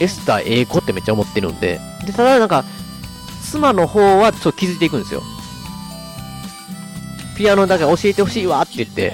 [0.00, 2.64] エスターええ子ってめっちゃ思ってるんで、で、ただなんか、
[3.42, 5.22] 妻の方はちょっと気づいていくんですよ。
[7.36, 9.12] ピアノだけ教えてほしいわって言って、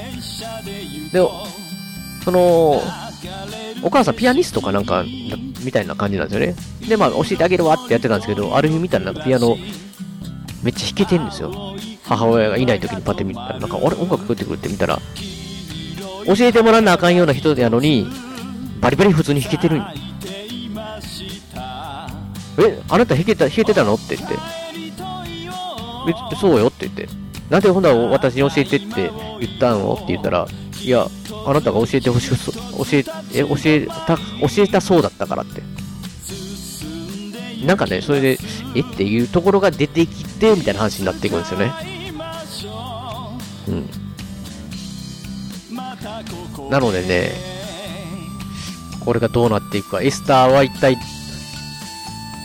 [1.13, 1.21] で、
[2.25, 2.83] その、
[3.83, 5.05] お母さんピアニストかなんか、
[5.65, 6.55] みたいな感じなんですよね。
[6.89, 9.57] で、まあ、教えてあげるわってやってたんですけど、ある日見たらなんかピアノ、
[10.63, 11.53] めっちゃ弾けてるんですよ。
[12.05, 13.87] 母親がいない時にパッて見たら、なんか、あれ？
[13.97, 14.99] 音楽聴こえてくるって見たら、
[16.27, 18.07] 教えてもらわなあかんような人やのに、
[18.81, 19.85] バリバリ普通に弾けてるん
[22.59, 23.95] え、あなた弾けた、弾けてたの？
[23.95, 24.35] って言って。
[24.35, 24.37] え、
[26.37, 27.09] そうよって言って。
[27.51, 29.95] なんでほんな私に教えてって言ったの？
[29.95, 30.47] って言ったら、
[30.81, 31.09] いや、
[31.47, 32.53] あなたが教えてほしく、教
[32.93, 34.23] え、え、教えた、教
[34.59, 35.61] えたそうだったからって。
[37.67, 38.39] なんかね、それで、
[38.77, 38.81] え？
[38.81, 41.73] っていうところが出てきて、みたいな話になっていくんですよね。
[43.69, 43.91] うん。
[46.71, 47.33] なのでね、
[49.05, 50.97] これがどうなっていくか、エスターは一体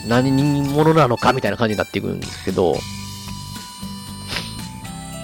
[0.08, 2.76] 何者なのかみたいな感じになっていくんですけど、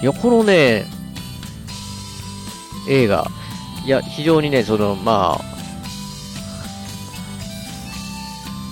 [0.02, 0.84] いや、このね、
[2.88, 3.24] 映画、
[3.86, 5.44] いや、非常にね、その、まあ、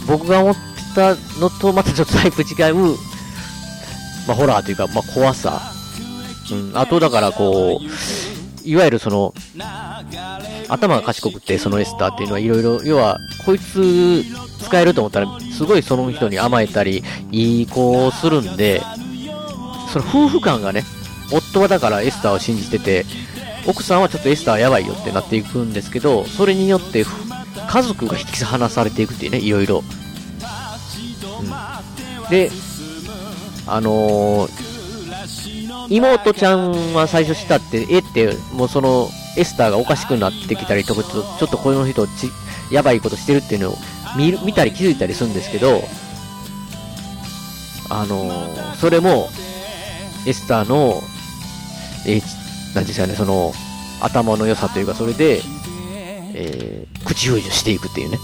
[0.09, 0.61] 僕が思って
[0.95, 2.97] たのとまたちょっとタイプ違う、
[4.26, 5.62] まあ、ホラーというか、まあ、怖さ。
[6.51, 9.33] うん、あと、だから、こう、いわゆるその、
[10.68, 14.24] 頭が賢くて、そのエスターっていうのはいろいろ、要は、こいつ
[14.64, 18.83] 使えると思ったら、すごいその人に甘えたり、いい子をするんで、
[19.93, 20.83] その夫婦感がね、
[21.33, 23.05] 夫はだからエスターを信じてて、
[23.66, 27.05] 奥さんはちょっとエスターやばいよってなっていくんですけど、それによって
[27.68, 29.85] 家族が引き離されていくっていうね、いろいろ。
[32.22, 32.51] うん、で、
[33.66, 34.70] あのー、
[35.89, 42.31] 妹ちゃんは最初したって、えって、もうその、エスターがおかしくなってきたりとか、ちょっとこの人ち、
[42.72, 43.78] やばいことしてるっていうのを
[44.16, 45.83] 見見たり気づいたりするんですけど、
[47.91, 49.28] あのー、それも、
[50.26, 51.03] エスターの
[52.07, 53.53] えー、なんですかね、その、
[54.01, 55.40] 頭の良さというか、それで、
[56.34, 58.18] えー、口封じしていくっていうね。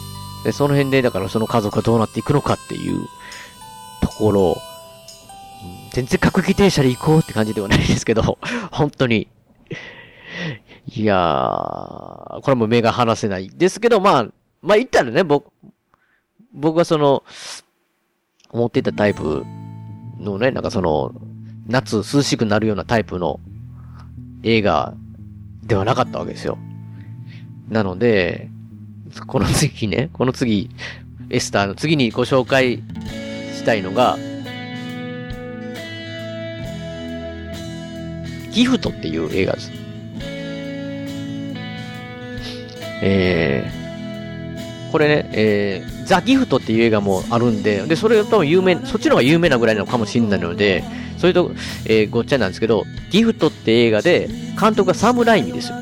[0.45, 3.01] で、その辺で、だからその家族がどうなっていくのかっていう
[4.01, 4.57] ところ、
[5.93, 8.39] 全然各駅停車で行こうって感じではないですけど、
[8.71, 9.29] 本当に。
[10.95, 14.27] いやー、これも目が離せないですけど、まあ、
[14.63, 15.51] まあ言ったらね、僕、
[16.53, 17.25] 僕はその、
[18.51, 19.45] 思ってたタイプ
[20.19, 21.13] のね、なんかその、
[21.67, 23.41] 夏涼しくなるようなタイプの
[24.43, 24.95] 映画
[25.65, 26.59] ではなかったわけですよ。
[27.69, 28.49] なので、
[29.27, 30.71] この次ね、この次、
[31.31, 32.83] エスターの次にご紹介
[33.55, 34.17] したいのが、
[38.53, 39.71] ギフトっていう映画です。
[43.03, 50.85] えー、これね、えー、ザ・ギフトっていう映画もあるんで、で、それと有名、そっちの方が有名なぐらいなのかもしれないので、
[51.19, 51.53] それと、
[51.85, 54.29] えー、ごっちゃなんですけど、ギフトって映画で、
[54.61, 55.77] 監督がサムライミですよ。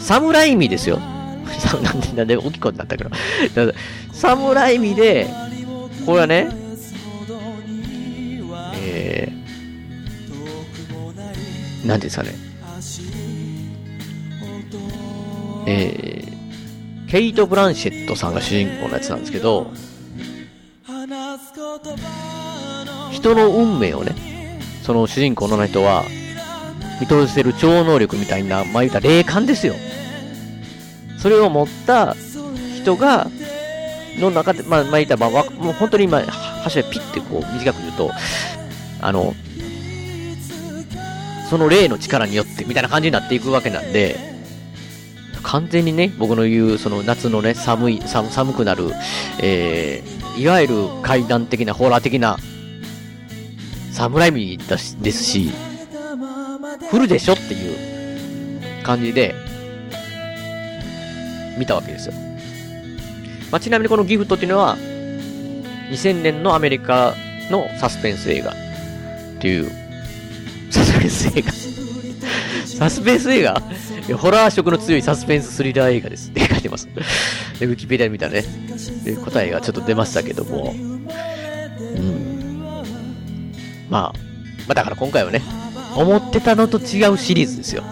[0.00, 0.98] サムライミですよ。
[1.82, 3.10] なんで、なんで大きいことになったけど。
[4.12, 5.28] サムライミで、
[6.04, 6.48] これはね、
[8.76, 12.34] えー、なんですかね。
[15.66, 19.70] えー、ケイト・ブランシェットさんが主人公のやつなんですけど、
[23.12, 26.04] 人の運命をね、その主人公の人は、
[27.00, 29.74] 見通せる超能力みたいな、まあ言った霊感ですよ。
[31.18, 32.16] それを持った
[32.76, 33.30] 人が、
[34.18, 38.10] の中で、まあ、まあ言ったら、まあ、もう本当に今、箸でピッてこう短く言うと、
[39.00, 39.34] あの、
[41.48, 44.16] その霊の力によってみたいな感じになっていくわけなんで、
[45.42, 48.90] 完全にね、僕の言う、その夏のね、寒い、寒寒くなる、
[49.40, 52.38] えー、いわゆる階段的な、ホラー的な、
[53.92, 55.52] 侍味だしですし、
[56.90, 57.74] 来るでしょってい
[58.80, 59.34] う感じで、
[61.58, 62.14] 見たわけですよ。
[63.50, 64.76] まあ、ちなみにこのギフトっていうのは、
[65.90, 67.14] 2000年のアメリカ
[67.50, 68.54] のサスペンス映画っ
[69.40, 69.70] ていう、
[70.70, 71.52] サスペンス映画
[72.66, 73.62] サスペンス映画？
[74.16, 76.88] ホラー色の強いサスペンススリラー映画ですって書いてます。
[77.60, 78.44] で、ウィキペディア見たらね、
[79.24, 80.74] 答えがちょっと出ましたけども、
[83.92, 84.12] まあ、
[84.66, 85.42] まあだから今回はね、
[85.94, 87.84] 思ってたのと違うシリーズですよ。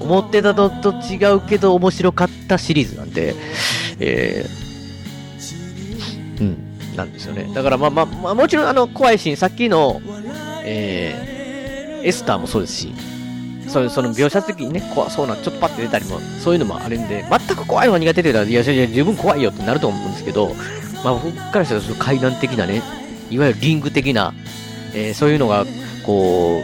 [0.00, 3.36] 思ってたのと違うけど面白かったシリーズなんで、
[4.00, 7.48] えー、うん、なんですよね。
[7.54, 10.02] だからまあまあ、まあ、もちろんあの、怖いシーン、さっきの、
[10.64, 12.92] えー、エスターもそうですし、
[13.68, 20.52] そその描写的にね、怖そうな、ちょっとパッて出たりも、そういうのもあるんで、全く怖いのが苦手って言ったら、いや、いや、十分怖いよってなると思うんですけど、
[21.04, 22.82] まあ僕からしたら階段的なね、
[23.30, 24.34] いわゆるリング的な、
[24.94, 25.64] えー、そういうのが、
[26.04, 26.62] こ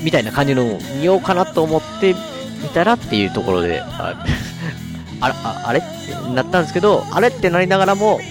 [0.00, 2.14] う、みたいな感じの見ようかなと思って
[2.62, 4.14] 見たらっていうところで、あ
[5.20, 5.78] あああれ？
[5.78, 8.24] ってなったんですけど、あれってなりながらも、め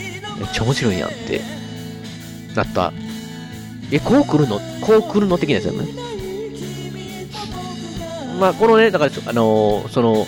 [0.46, 1.42] っちゃ面白いやんって
[2.56, 2.94] なった。
[3.92, 4.60] え、こう来るの？
[4.82, 5.88] こう来るの的なやつだよね。
[8.40, 10.28] まあ、このね、だから、あのー、その、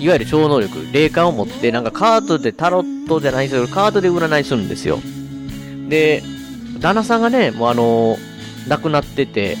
[0.00, 4.98] いわゆる超能力、霊感を持って、なんかカードでタロットじゃないですけど、カードで占いするんですよ。
[5.88, 6.22] で、
[6.78, 8.18] 旦那さんがね、もうあの、
[8.68, 9.56] 亡くなってて、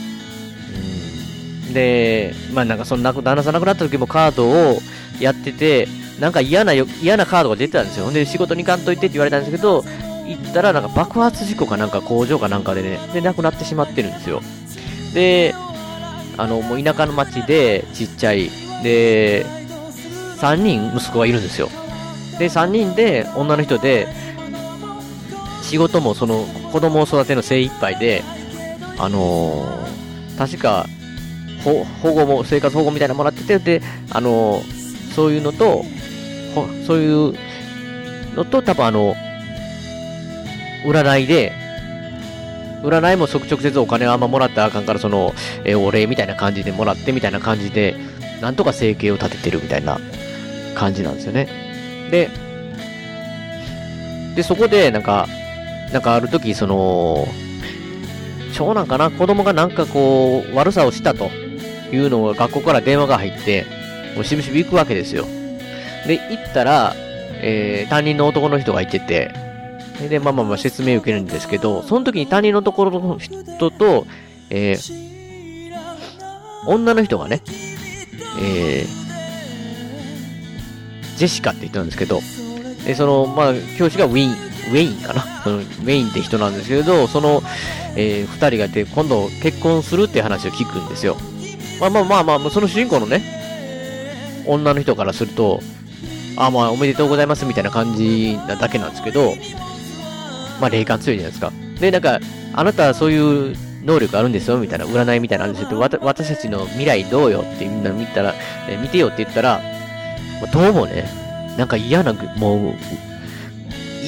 [1.66, 4.78] うん、で、まあなんかその旦那さん亡くなった時もカードを
[5.20, 5.88] やってて、
[6.20, 8.10] なんか嫌なよ、嫌なカードが出てたんですよ。
[8.10, 9.84] で、仕事に行かんといてって言われたんですけど、
[10.26, 14.42] 行ったらなんか爆発事故かなんか工場かなんかでね、で、亡くなってしまってるんですよ。
[15.14, 15.54] で、
[16.36, 18.50] あの、もう田舎の町で、ちっちゃい、
[18.82, 19.46] で、
[20.38, 21.68] 3人息子がいるんですよ。
[22.38, 24.08] で、3人で、女の人で、
[25.66, 28.22] 仕事もその、子供を育ての精一杯で、
[28.98, 30.86] あのー、確か、
[31.64, 35.84] 保護も、生活保護みたいなのもらってて、で、あのー、そういうのと、
[36.86, 37.34] そういう
[38.36, 39.16] のと、多分あの、
[40.86, 41.52] 占いで、
[42.84, 47.96] 占いも直接お金はあんまもらったらあかんから、その、えー、お礼みたいな感じでもらってみたいな感じで、
[48.40, 49.98] なんとか生計を立ててるみたいな
[50.76, 51.48] 感じなんですよね。
[52.12, 52.30] で、
[54.36, 55.26] で、そこで、なんか、
[55.92, 57.26] なんかある時、その、
[58.52, 61.30] 長男かな子供がなんかこう、悪さをしたと
[61.92, 63.66] いうのが学校から電話が入って、
[64.14, 65.26] もうしぶしぶ行くわけですよ。
[66.06, 66.94] で、行ったら、
[67.42, 69.32] えー、担任の男の人がいてて、
[70.08, 74.06] で、まあまあまあ説明受けるんですけど、その時に他人のところの人と、
[74.50, 75.06] えー、
[76.66, 77.42] 女の人がね、
[78.40, 78.86] えー、
[81.16, 82.20] ジェシカって言ったんですけど、
[82.86, 87.42] で、その、まあ、教師がウィン、ウェインかなそのウェインって人なんですけど、その、
[87.96, 91.16] えー、二人がいて、今度結婚するって話を聞くんですよ。
[91.80, 95.60] まあまあまあまあ、その主人公のね、女の人からすると、
[96.36, 99.34] あ、まあ、おめでとうございますみたいな感じなだけなんですけど、
[100.60, 101.52] まあ、霊感強いじゃないですか。
[101.80, 102.20] で、なんか、
[102.54, 105.78] あなたはそういう能力あるんですよ、みたいな、占いみたいなんですよ。
[105.78, 108.34] 私たちの未来どうよってみんな見たら、
[108.68, 109.60] え見てよって言ったら、
[110.52, 111.08] どうもね、
[111.56, 112.74] なんか嫌な、もう、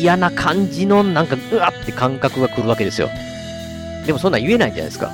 [0.01, 3.09] 嫌な感じの、なんか、うわって感覚が来るわけですよ。
[4.07, 5.13] でもそんなん言えないじゃないですか。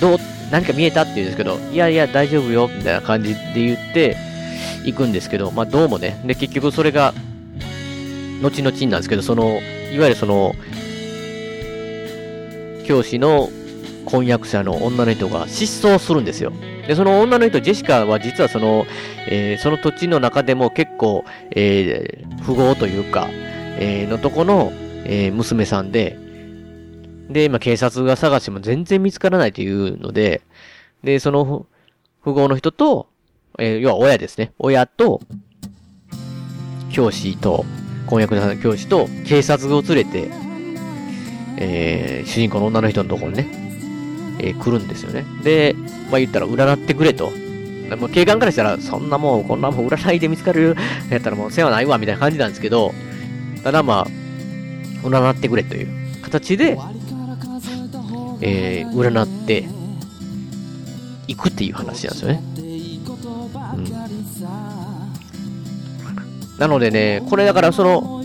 [0.00, 0.18] どう、
[0.50, 4.16] 何か見えたって言うんですけど、いやいや、大丈夫よ、みたいな感じで言って、
[4.84, 7.14] 行くんですけど、まあどうもね、で、結局それが、
[8.42, 9.60] 後々なんですけど、その、
[9.92, 10.54] いわゆるその、
[12.86, 13.50] 教師の
[14.04, 16.52] 婚約者の女の人が失踪するんですよ。
[16.88, 18.86] で、その女の人、ジェシカは実はその、
[19.28, 23.28] えー、その土地の中でも結構、えー、富豪というか、
[23.80, 24.72] えー、のとこの、
[25.04, 26.16] え、娘さんで、
[27.30, 30.42] で、今警察が探しても全然見つからないというので、
[31.02, 31.66] で、その
[32.24, 33.08] 富豪の人と、
[33.58, 34.52] えー、要は親ですね。
[34.58, 35.20] 親と、
[36.92, 37.64] 教師と、
[38.06, 40.30] 婚約の教師と、警察を連れて、
[41.56, 43.48] えー、主人公の女の人のところにね、
[44.40, 45.24] えー、来るんですよね。
[45.42, 45.74] で、
[46.10, 47.32] まあ言ったら占ってくれと。
[47.98, 50.76] もう警官からしたら、そんなもん、こんなもん占いで見つかる
[51.10, 52.92] やったらもう世話ないわ、みたいな感じなんですけど、
[53.62, 54.06] ただまあ、
[55.06, 56.78] 占ってくれという形で、
[58.40, 59.68] えー、占って
[61.26, 62.42] いくっていう話なんですよね。
[63.76, 63.84] うん。
[66.58, 68.24] なのでね、これだからその、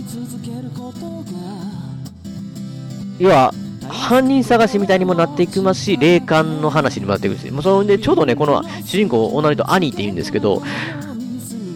[3.19, 3.53] 要は、
[3.87, 10.61] 犯人探しみたいにもなっていきますし、霊感の話にもなっていくし、もうそれでちょうどね、この主人公、女の人、兄って言うんですけど、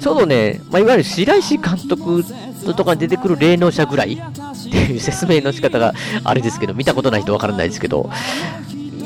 [0.01, 2.23] ちょうどね、まあ、いわゆる白石監督
[2.75, 4.13] とかに出てくる霊能者ぐらい？
[4.13, 4.17] っ
[4.71, 5.93] ていう説明の仕方が
[6.23, 8.09] あれですけど、見たことない人わからないですけど、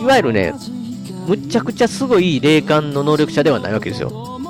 [0.01, 0.53] いわゆるね、
[1.27, 4.41] むちゃくちゃすごい霊感の能力者ではないわけですよ。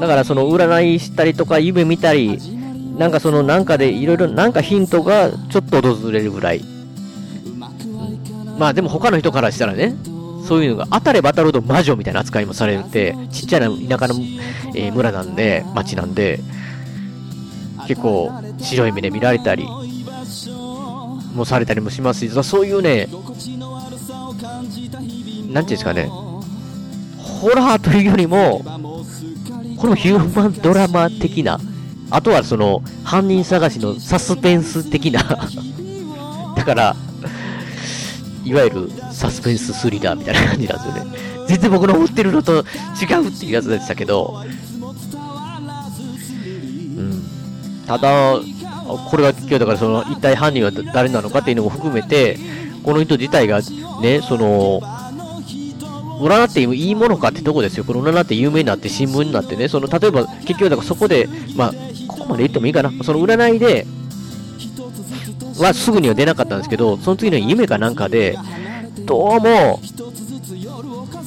[0.00, 2.38] だからその占いしたりとか夢見たり、
[2.98, 6.62] なんかそのなんかでいろいろなんかヒントがちょっと訪れるぐらい。
[8.58, 9.94] まあでも他の人からしたらね、
[10.46, 14.18] そういうのが当たれば当たるほど魔女みたいな扱いもされて、ちっちゃな田舎の、
[14.74, 16.40] えー、村なんで、町なんで、
[17.86, 19.66] 結構白い目で見られたり、
[21.34, 23.08] もされたりもしますし、そういうね、
[25.52, 26.06] なんていうんですかね、
[27.18, 28.62] ホラーというよりも、
[29.78, 31.60] このヒューマンドラマ的な、
[32.10, 35.22] あとはその、犯人探しのサスペンス的な
[36.56, 36.96] だから、
[38.44, 41.26] いわゆるサスペンススリラーみたいな感じなんですよね。
[41.48, 42.64] 全然僕の思ってるのと
[43.00, 44.42] 違うっていうやつでしたけど、
[47.86, 48.40] ただ、
[49.10, 52.38] これは今日だからその、一体犯人は誰なのかっていうのも含めて、
[52.82, 53.60] この人自体が
[54.00, 54.80] ね、その、
[56.20, 57.84] 占っていいものかってとこですよ。
[57.84, 61.72] この占って有名になって新聞になってね、その、例えば結局だからそこで、まあ、
[62.08, 62.90] ここまで言ってもいいかな。
[63.04, 63.86] その占いで、
[65.58, 68.36] はすぐには出なかったんですけど、その次の夢かなんかで、
[69.04, 69.80] どうも、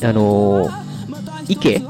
[0.03, 0.69] あの、
[1.47, 1.81] 池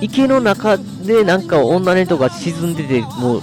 [0.00, 3.42] 池の中でなんか女の人が沈んでて、もう、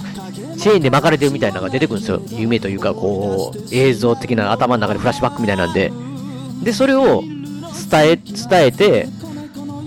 [0.68, 2.20] チェーンで巻かれてるみたいなのが出てくるんですよ。
[2.28, 5.90] 夢というか、こう、映像的な頭の中でフラッシュバックみたいなんで。
[6.62, 7.22] で、それを
[7.90, 9.08] 伝え、伝えて、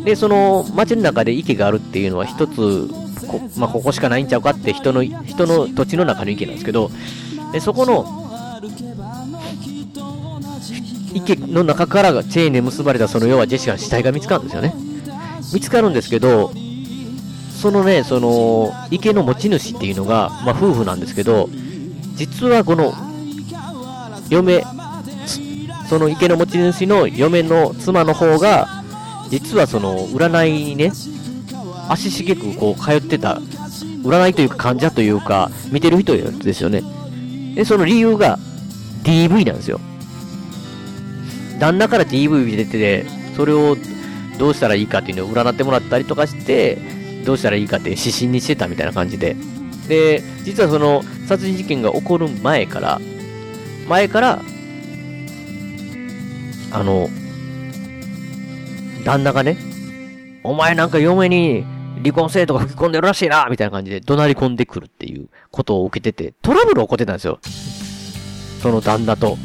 [0.04, 2.90] で、その街の中で池があるっていうのは一つ、
[3.28, 6.90] こまあ、ここしかないんちゃうかって人の、人の土地の中の池なんですけど、
[7.54, 8.18] でそこの、
[11.14, 14.74] 池の中からチェーンで結ばれたその要はジェシカの死体が見つかるんですよね。
[15.54, 16.52] 見つかるんですけど、
[17.62, 21.47] そのね、その、池の持ち主っていうのが、まあ、夫婦なんですけど、
[22.16, 22.91] 実はこの、
[24.30, 24.64] 嫁、
[25.88, 28.68] その池の持ち主の嫁の妻の方が、
[29.30, 30.91] 実はその、占いにね、
[31.88, 33.39] 足しげくこう、通ってた、
[34.03, 36.82] 占いというか患者というか、見てる人ですよね。
[37.53, 38.39] で、その理由が、
[39.03, 39.80] DV なんですよ。
[41.59, 43.05] 旦那から DV 出てて、
[43.36, 43.78] それを
[44.39, 49.36] どうしたらいいかっていうのを占ってもらったりとかして、どうしたらいいかって指針にしてたみたいな感じで。
[49.88, 52.99] で、実はその殺人事件が起こる前から、
[53.88, 54.41] 前から、
[56.72, 57.09] あの、
[59.03, 59.57] 旦那がね、
[60.43, 61.65] お前なんか嫁に
[62.01, 67.39] 離婚せえとか吹き込んでるらしいなみたいな感じで怒鳴り込んでくるっていうことを受けてて、トラブル起こってたんですよ。
[68.61, 69.38] その旦那と。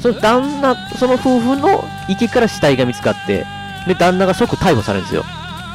[0.00, 3.46] その旦那、その夫婦の池から死体が見つかって、
[3.86, 5.24] で、旦那が即逮捕されるんですよ。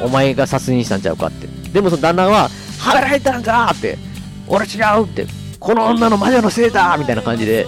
[0.02, 1.46] お前が殺人したんちゃうかって。
[1.72, 2.48] でもその旦那は、
[2.78, 3.98] はめられたんかって、
[4.46, 5.26] 俺違うって、
[5.58, 7.66] この女の魔女のせいだみたいな感じで、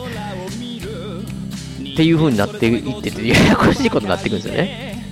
[1.93, 5.05] っていう風になっていってて、ややこしいことになっていくんですよね。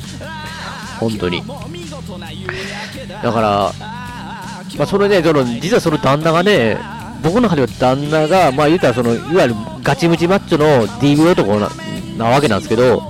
[0.98, 1.42] 本当に。
[3.22, 3.72] だから、
[4.76, 6.78] まあ、それね、その、実はその旦那がね、
[7.22, 11.70] 僕の中では旦那が、まあ言うたらその、いわゆるガチムチマッチョの DV 男な
[12.16, 13.02] なわけなんですけど、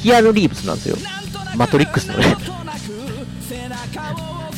[0.00, 0.96] キアヌ・リーブスなんですよ。
[1.56, 2.36] マトリックスのね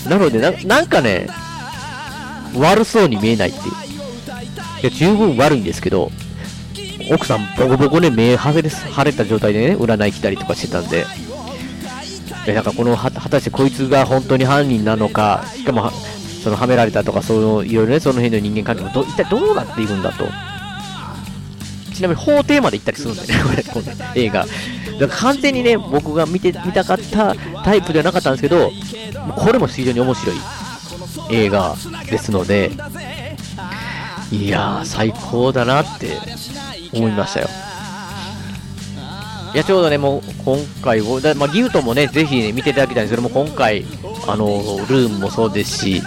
[0.09, 1.28] なのでな、なんかね、
[2.54, 3.74] 悪そうに見えないっていう。
[4.82, 6.11] いや、十分悪いんですけど、
[7.11, 11.07] 奥さんボコボコね、目腫れ腫れた状態でね、占い来たりとかしてたんで、
[12.46, 15.90] え、なんかこの、果たしてこいつが本当に犯人なのか、しかも、
[16.42, 20.26] そのはめられたとか、その、いろいろね、その辺の人間関係もど、一体どうなっていくんだと。
[21.92, 24.46] ちなみに法廷まで行ったりするんだよね、 これ、この映画。
[24.99, 27.34] だから完全にね、僕が見て、見たかった
[27.64, 28.70] タイプではなかったんですけど、
[29.36, 30.36] これも非常に面白い
[31.30, 31.76] 映画
[32.11, 32.70] ですので、
[34.30, 36.18] いやー、最高だなって
[36.92, 37.49] 思いましたよ。
[39.55, 43.84] いや、ちょうどね、もう今回を、だまあ、ギフトもね、ぜひね、見ていただきたいんですけども、今回、
[44.26, 44.47] あの、
[44.88, 46.03] ルームもそうですし、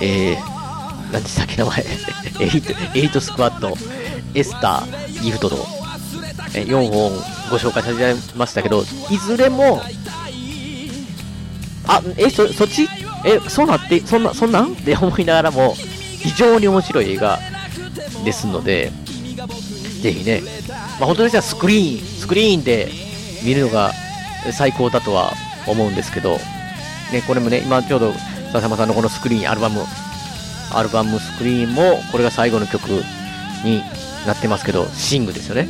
[0.00, 1.84] えー、何でしたっけ、名前、
[2.40, 3.76] エイト、エリートスクワッド、
[4.34, 5.66] エスター、ギフトと、
[6.64, 7.10] 4本
[7.50, 9.82] ご紹介させていただきましたけど、いずれも、
[11.86, 12.88] あ、え、そ、そっち？
[13.24, 14.72] え、そうなって、そんな、そんなん？
[14.72, 17.38] って思いながらも、非常に面白い映画
[18.24, 18.90] ですので、
[20.02, 20.42] ぜひね、
[20.98, 22.88] まあ、本当にじゃスクリーン、スクリーンで
[23.44, 23.92] 見るのが
[24.52, 25.32] 最高だとは
[25.66, 26.38] 思うんですけど、
[27.12, 28.12] ね、これもね、今ちょうど
[28.52, 29.82] 笹山さんのこのスクリーン、アルバム、
[30.72, 32.88] アルバムスクリーンも、これが最後の曲
[33.64, 33.82] に
[34.26, 35.68] なってますけど、シングですよね。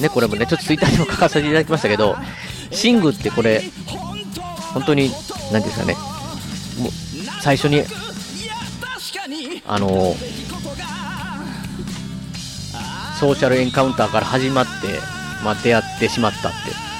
[0.00, 2.16] ね、これもね、ちょっとツイッターにも書かせていただきましたけど、
[2.70, 3.62] シングってこれ、
[4.72, 5.10] 本当に、
[5.52, 5.94] 何ですかね、
[6.78, 6.90] もう、
[7.42, 7.84] 最初に、
[9.66, 10.16] あの
[13.20, 14.70] ソーシャルエンカウンターから始まって、
[15.44, 16.52] まあ、出会ってしまったっ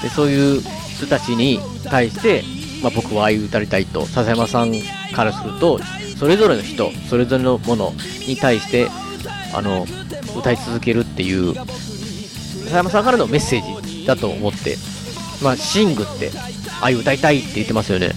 [0.03, 0.07] て。
[0.07, 0.63] で、そういう
[0.97, 2.45] 人たちに対して、
[2.83, 4.73] まあ、僕はああいう歌いたいと、笹山さん
[5.15, 5.81] からすると、
[6.19, 7.95] それぞれの人、それぞれのもの
[8.27, 8.89] に対して、
[9.55, 9.87] あの、
[10.37, 11.55] 歌い続けるっていう、
[12.71, 14.77] 笹山さんからのメッセージだと思って、
[15.43, 16.31] まあ、シングって、
[16.81, 18.13] ああいう歌いたいって言ってますよね。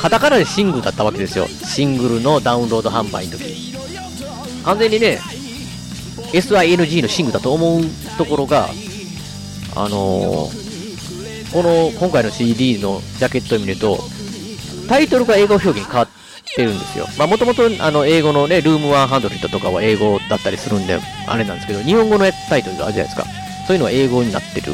[0.00, 1.46] カタカナでシングだったわけですよ。
[1.48, 3.74] シングルのダウンロード販売の時。
[4.64, 5.20] 完全にね、
[6.32, 7.82] SING のシングだと思う
[8.16, 8.68] ところが、
[9.74, 13.98] あのー、この今回の CD のジャケットを見ると、
[14.88, 16.08] タイトルが英語表現変わっ
[16.56, 17.06] てるんですよ。
[17.18, 20.98] まあもともとあの英語のね、ルーム100とかは英語だったりするんで、
[21.28, 23.24] あれなんですけど、日本語のタイトルがあるじゃないですか。
[23.66, 24.72] そういうのは英語になってる。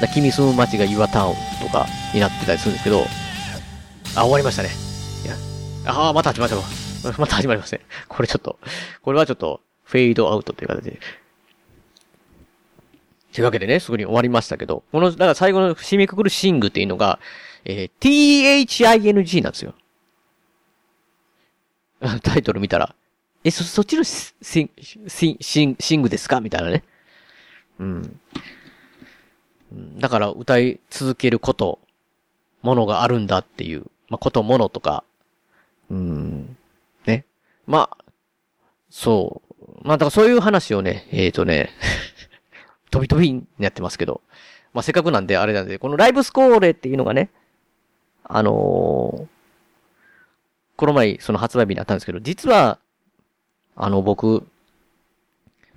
[0.00, 3.04] だ君住む街が Your Town とかになってたりするんですけど、
[4.16, 4.70] あ、終わりましたね。
[5.24, 5.36] いや、
[5.86, 6.56] ああ、また始まった。
[7.18, 7.80] また始まりません。
[8.08, 8.58] これちょっと、
[9.02, 10.98] これはちょっと、フェードアウトという形で。
[13.32, 17.18] というわけでね、すぐに終わりましたけど、この、だから最後の締めくくるシングっていうのが、
[17.64, 19.74] えー、THING なんですよ。
[22.22, 22.94] タイトル見たら、
[23.44, 24.32] え、そ、そっちのシ
[24.64, 26.40] ン、シン、シン、シングですか？
[26.40, 26.82] みたいなね。
[27.78, 28.20] うん。
[29.98, 31.78] だから歌い続けること、
[32.62, 35.04] ものがあるんだっていう、まあ、こと、ものとか、
[35.90, 36.56] うん、
[37.06, 37.26] ね。
[37.66, 38.04] まあ、
[38.88, 39.54] そう。
[39.82, 41.70] まあ、だからそういう話をね、えっ、ー、とね、
[42.90, 44.22] 飛び飛びにやってますけど、
[44.72, 47.30] まあ、せっかくなんであれなんで、このライブスコーレっていうのがね、
[48.24, 49.26] あのー、
[50.76, 52.78] この前、その発売日になったんですけど、実は、
[53.76, 54.46] あの、僕、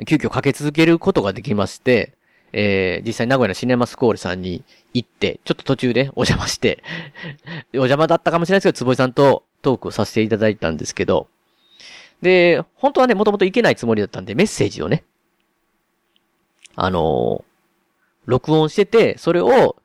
[0.05, 2.13] 急遽かけ続けることができまして、
[2.53, 6.83] えー、実際名古屋のシネマスコーレさんに行って、ちょっと途中で お邪魔して
[7.73, 11.27] お邪魔だったかもしれないですけど、坪井さんとトークをさせていただいたんですけど、
[12.21, 15.03] で、本当はね、もともといけないつもりだったんで、メッセージをね、
[16.76, 19.76] あのー、録音してて、それを、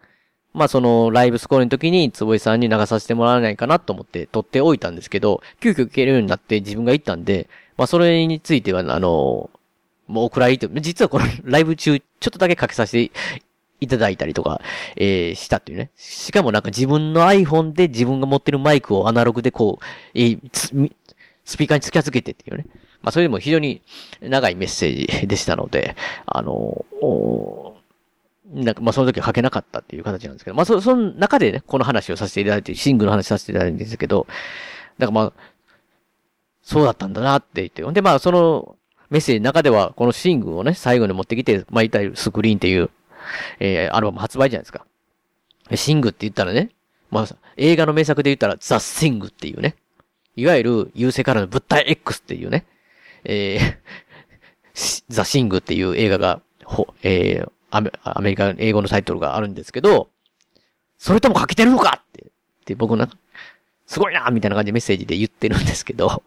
[0.55, 9.51] まあその、ライブスコールの時に、坪井さんに流させてもらわないかなと思って撮っておいたんですけど、急遽行けるようになって自分が行ったんで、まあそれについては、あの、
[10.07, 13.13] もうお蔵入りと、実はこの ライブ中、ちょっとだけかけさせて
[13.81, 14.61] いただいたりとか、
[14.97, 15.91] えー、したっていうね。
[15.97, 19.85] しかもなんか自分の iPhone で自分が持ってるマイクをアナログでこう、
[20.15, 20.93] えー、
[21.45, 22.67] スピーカーに付き預けてっていうね。
[23.03, 23.83] まあ、それでも非常に
[24.21, 26.85] 長いメッセージでしたので、あの、
[28.53, 34.27] なんか、まあ、その時は書けなかったっていう形なんですけど、まあ、そ、その中でね、この話をさせていただいて、シングルの話させていただいてるんですけど、
[34.99, 35.33] だかまあ、
[36.63, 38.77] そうだったんだなって言って、ほんでまあ、その
[39.11, 42.91] メッセージの中では、このシングルをね、最後に持ってきて、まあ、いたいスクリーンっていう、
[43.61, 44.87] えー、アルバム発売じゃないですか。
[45.75, 46.71] シングって言ったらね、
[47.11, 49.77] まあ、映画の名作で言ったら、ザ・シングっていうね、
[50.35, 52.65] いわゆる優勢からの物体 X っていうね、
[53.25, 60.11] えー、 ザ・シングっていう映画が、ほ、えー、アメアメリカの英語のタイトルがあるんですけど、
[60.99, 62.29] それとも書けてるのかって、っ
[62.67, 63.17] て僕なんか、
[63.87, 66.23] すごいなみたいな感じでメッセージで言ってるんですけど、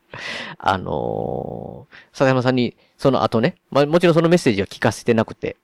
[0.58, 5.56] あのー、笹山さんに、その後ね、まあ、もちろんそのメッセージは聞かせてなくて、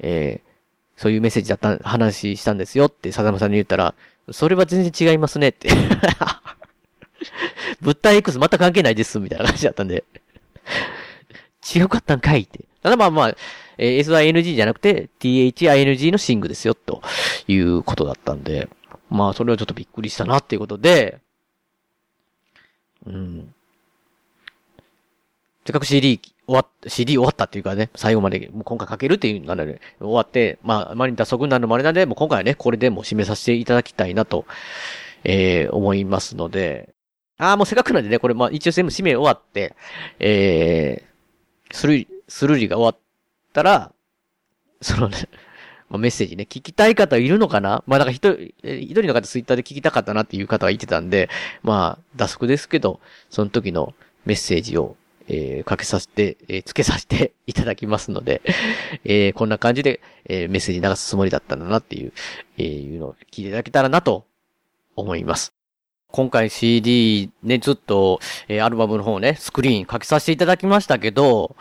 [0.00, 3.94] えー、そういうメッセージだった、話したんですよって笹山さんに言ったら、
[4.32, 5.68] それは全然違いますねって。
[7.80, 10.02] 物体 X 全く関係ないです、みたいな感じだったんで。
[11.74, 12.64] 違うかったんかいって。
[12.86, 13.36] ただまあまあ、
[13.78, 17.02] えー、SING じゃなくて THING のシングですよ、と
[17.48, 18.68] いうことだったんで、
[19.10, 21.18] まあ、それはちょっとびっくりしたなっていうことで、
[23.04, 23.52] うん。
[25.64, 34.46] せっかく CD 終わった、CD 終わったっていうかね、最後まで、もう今回かけるっていうのがね、終わって、まあ、あまりに脱足になるのもあれなんで、もう今回はね、これでもう締めさせていただきたいなと、
[35.24, 36.94] えー、思いますので、
[37.36, 39.74] ああ、もうせっかくなんでね、これまあ一応全部締め終わって、
[40.20, 43.02] えー、スルリ、スルリが終わっ
[43.52, 43.92] たら、
[44.80, 45.28] そのね、
[45.88, 47.84] まあ、メッセージね、聞きたい方いるのかな？
[47.86, 51.30] まあ、なんか一人、一人の方ツイッターで聞きたかったなっていう方が言ってたんで、
[51.62, 53.00] まあ、脱足ですけど、
[53.30, 53.94] その時の
[54.24, 54.96] メッセージを、
[55.28, 58.42] えー、かけさせて、えー、つけさせて いただきますので、
[59.04, 62.12] えー、こんな感じで、えー、メッセージ流すつもりだったんだなっていう、
[62.58, 64.26] えー、いうのを聞いていただけたらなと
[64.96, 65.52] 思います。
[66.08, 71.56] 今回 CD ね、ずっと、えー、アルバムの方ね、スクリーン書きさせていただきましたけど、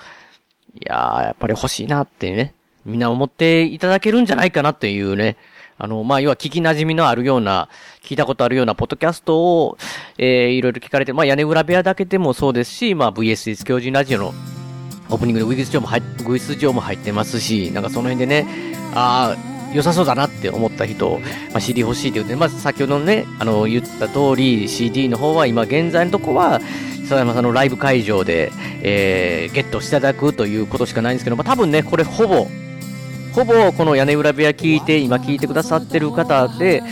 [0.76, 2.53] いやー、やっぱり欲しいなってね、
[2.85, 5.38] みんな思っていただけるんじゃないかなっていうね、
[5.77, 7.69] あの、まあ、要は聞き馴染みのあるような、
[8.03, 9.77] 聞いたことあるようなポッドキャストを、
[10.18, 14.34] えー、いろいろ聞かれて、まあ、屋根裏部屋だけでもそうですし、まあ、VSS 教授ラジオの
[15.10, 18.47] オープニングでウィグス上も入、ウィス上も入ってますし、なんかその辺でね、
[18.93, 21.19] ああ、良さそうだなって思った人、
[21.52, 26.61] まあ、CD 欲しいって言って、まず先ほどね、あの、言った通り、CD の方は今現在のとこは、
[27.06, 28.52] 佐山さんのライブ会場で、
[28.82, 32.48] えー、ゲットしていただくということしかないんですけど、まあ、多分ね、これほぼ、
[33.34, 36.84] ほぼこの屋根裏部屋聞いて、今聞いてくださってる方で、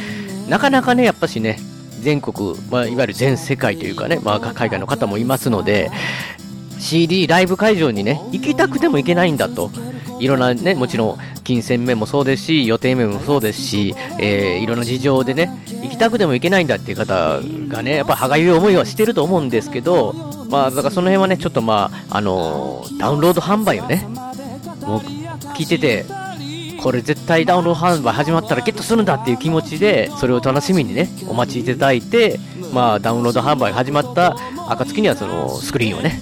[0.50, 1.60] なかなかね、やっぱしね、
[2.02, 5.90] 全国、まあ、いわゆる全世界というかね、まあ、海外の方もいますので、
[6.84, 9.72] CD ライブ会場にね、行きたくても行けないんだと。
[10.20, 15.50] いろんなね、もちろん、金銭面もそうですし、予定面もそうですし、えー、いろんな事情でね、
[15.82, 20.14] 行きたくても行けないんだっていう方がね、やっぱ歯がゆい思いはしてると思うんですけど、
[20.50, 24.06] まあ、だからその辺はね、ちょっとまあ、あのー、ダウンロード販売をね、
[24.86, 25.00] もう、
[25.56, 26.06] 聞いてて、
[26.82, 32.40] これ絶対ダウンロード販売始まったらゲットするんだっていう気持ちで、それを楽しみにね、お待ちいただいて、
[32.74, 34.36] まあ、ダウンロード販売始まった
[34.68, 36.22] 暁にはそのスクリーンをね、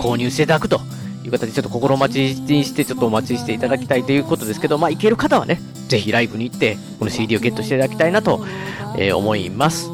[0.00, 0.80] 購入していただくと
[1.24, 8.44] いう形でちょっと心待ちにしてちょっとお待ちしていただきたいということですけど、まあ、行ける方はね、ぜひライブに行って、この CD をゲットしていただきたいなと、
[8.96, 9.90] えー、思います。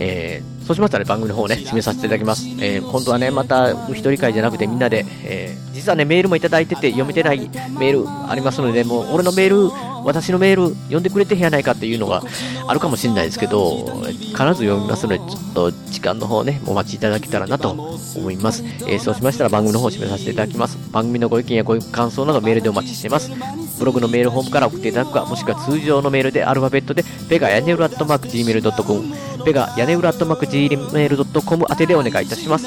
[0.00, 2.46] えーそうしましたら、ね、番組の方ね、締めさせていただきます。
[2.60, 7.38] えー、今度はね、また、一人会じゃなくてみんなで、えー、実はね、メールもいただいてて、読めてない
[7.78, 9.72] メールありますので、もう、俺のメール、
[10.04, 12.22] 私のメール、読んでくれてへんやないかっていうのが
[12.66, 17.70] あるかもしれないですけど、必ず読みますので、ちょっと時間の方ね、お待ちいただけたらなと
[18.14, 18.62] 思います。
[18.86, 20.76] えー、そうしましたら番組の方を締めさせていただきます。
[20.92, 23.30] 番組のご意見やご感想などメールでお待ちしています。
[23.78, 32.66] ブログのメールホームから送っていただくか、もしくは通常のメールでアルファベットで、ペガヤネウラットマーク Gmail.com、ペガ屋根裏アットマーク Gmail.com 宛てでお願いいたします。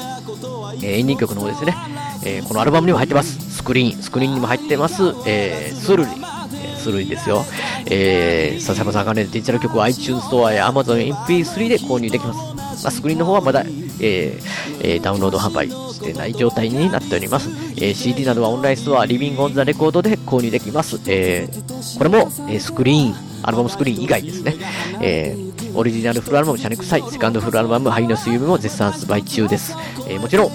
[0.82, 1.76] えー、エンディング曲の方ですね、
[2.24, 3.38] えー、このアルバムにも入ってます。
[3.54, 5.02] スクリーン、スクリーンにも入ってます。
[5.26, 7.44] えー、スルリ、えー、スルリですよ。
[7.86, 12.38] えー、笹山さんがね、デジタル曲は iTunes ストアや Amazon MP3 で購入できます。
[12.82, 13.60] まあ、スクリーンの方はまだ、
[14.00, 14.40] えー
[14.80, 15.68] えー、ダウンロード販売
[16.02, 17.48] してない状態になっております。
[17.76, 21.00] えー、CD などはオンラインストア、リビングオンザレコードで購入できます。
[21.06, 24.56] えー、これも、えー、スクリーン、アルバムスクリーン以外ですね。
[25.00, 29.74] えーオリジナルフルアルバム、シャネクサイ、セカンドフルアルバム、ハイの水曜日も絶賛発売中です。
[30.06, 30.50] えー、もちろん、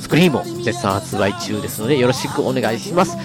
[0.00, 3.16] スクリーンも絶賛発売中ですので、よろしくお願いします。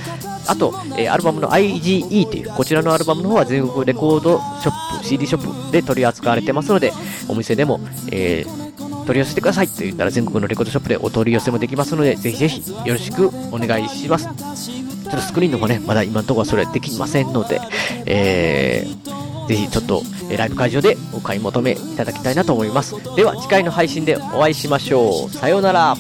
[0.48, 6.94] あと、えー、アルバムの IGE という、こちらのアルバムの方は全国レコードショップ、CD ショップで取り扱われてますので、
[7.28, 7.80] お店でも、
[8.12, 8.69] えー、
[9.10, 14.26] 取り寄せてくださいと言ったら全国のレコードショップでお取り寄せもできますので、ぜひぜひよろしくお願いします。
[14.26, 17.60] ちょっとスクリーンの方ね、まだ今のところはそれはできませんので、
[18.06, 20.04] えー、ぜひちょっと、
[20.38, 22.94] ライブ会場でお買い求めいただきたいなと思います。
[23.16, 25.30] では、次回の配信でお会いしましょう。
[25.32, 25.98] さようなら。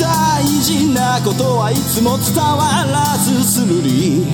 [0.00, 4.24] 大事なことはいつも伝わらずするり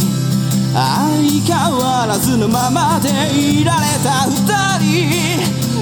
[0.74, 5.55] 相変わらずのままでいられた二人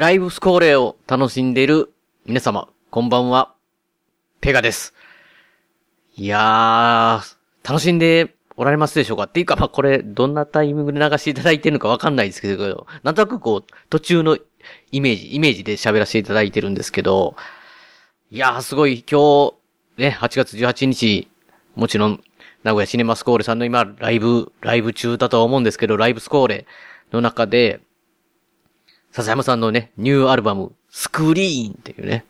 [0.00, 1.92] ライブスコーレを楽しんでいる
[2.24, 3.54] 皆様、こんばんは。
[4.40, 4.94] ペガです。
[6.14, 9.24] いやー、楽しんでおられますでしょうか？
[9.24, 14.38] っていうか、まあ、これ、どんなタイミングで流していただいてるのかわかんないですけど、なんとなくこう、途中の
[14.92, 17.34] イメージ、イメージで喋らせていただいてるんですけど、
[18.30, 19.54] いやー、すごい、今日、
[19.96, 21.28] ね、8月18日、
[21.74, 22.22] もちろん、
[22.62, 26.66] 名古屋シネマスコーレさんの今、ライブ、ライブ中だとは思うんですけど、ライブスコーレ
[27.10, 27.80] の中で、
[29.18, 32.24] 笹山さんのね、ニューアルバム、スクリーンっていうね、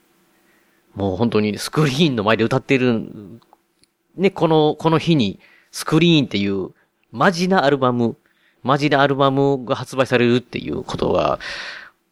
[0.94, 3.02] もう本当にスクリーンの前で歌ってる、
[4.16, 5.38] ね、この、この日に、
[5.70, 6.70] スクリーンっていう、
[7.12, 8.16] マジなアルバム、
[8.62, 11.38] マジなアルバムが発売されるっていうことが、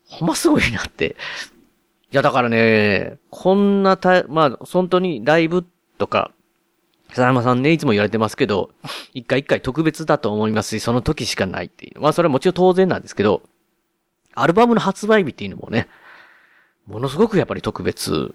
[0.09, 1.17] ほんますごいなって。
[2.13, 5.65] いや、だからね、こんなた、まあ、本当にライブ
[5.97, 6.33] とか、
[7.09, 8.73] 佐山さんね、いつも言われてますけど、
[9.15, 12.01] 一回一回特別だと思いますし、その時しかないっていう。
[12.03, 13.41] まあ、それはもちろん当然なんですけど、
[14.37, 15.89] アルバムの発売日っていうのもね、
[16.87, 18.35] ものすごくやっぱり特別。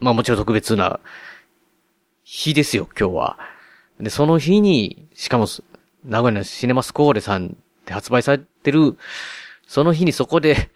[0.00, 0.98] まあもちろん特別な
[2.24, 3.38] 日ですよ、今日は。
[4.00, 5.46] で、その日に、しかも、
[6.04, 8.96] 名古屋のシネマスコーレさんで発売されてる、
[9.66, 10.70] その日にそこで、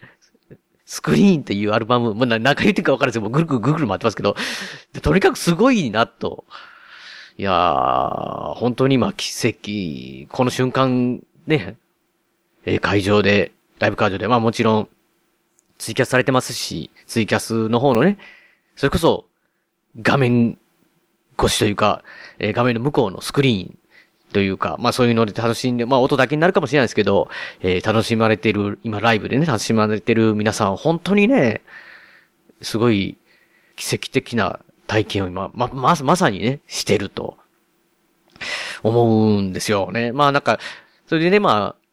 [0.85, 4.37] スクリーンっていうアルバム、まあ、何回言ってるか分からず、もうぐるぐるぐるぐる回ってますけど、
[5.01, 6.45] とにかくすごいなと。
[7.37, 9.31] いやー、本当に今奇
[10.27, 11.75] 跡、この瞬間、ね、
[12.81, 14.89] 会場で、ライブ会場で、まあもちろん、
[15.77, 18.17] ツイキャスされてますし、ツイキャスの方のね、
[18.75, 19.25] それこそ、
[20.01, 20.57] 画面
[21.39, 22.03] 越しというか、
[22.39, 23.77] えー、画面の向こうのスクリーン
[24.33, 27.29] というか、まあそういうので楽しんで、まあ音だけになるかもしれないですけど、
[27.61, 31.61] えー、楽しまれてる、今ライブでね、楽しまれてる皆さん、本当にね、
[32.61, 33.17] すごい
[33.75, 37.37] 奇跡的な体験を今、ま、ま、まさにね、してると、
[38.83, 40.11] 思うんですよね。
[40.11, 40.59] まあなんか、
[41.07, 41.86] それでね、まあ、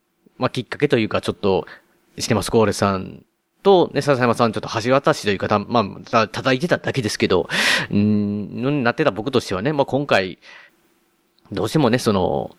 [0.44, 1.66] まあきっかけというか、ちょっと、
[2.18, 2.50] してます。
[2.50, 3.24] コーレさん
[3.62, 7.48] と、ね、笹山さんちょっと橋渡しというか、まあ、た、叩いてただけですけど、
[7.90, 10.38] うん、のになってた僕としてはね、まあ今回、
[11.50, 12.54] どうしてもね、その、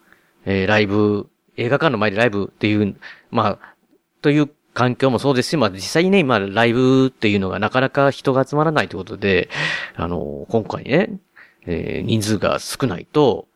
[0.46, 2.96] えー、ライブ、映画館の前でライブっていう、
[3.30, 3.76] まあ、
[4.24, 9.50] という環境もそうですし、まあ実際にね、今ライブっていうのがなかなか人が集まらないということで、
[9.96, 11.20] あの、今回ね、
[11.68, 13.48] えー、人数が少ないと、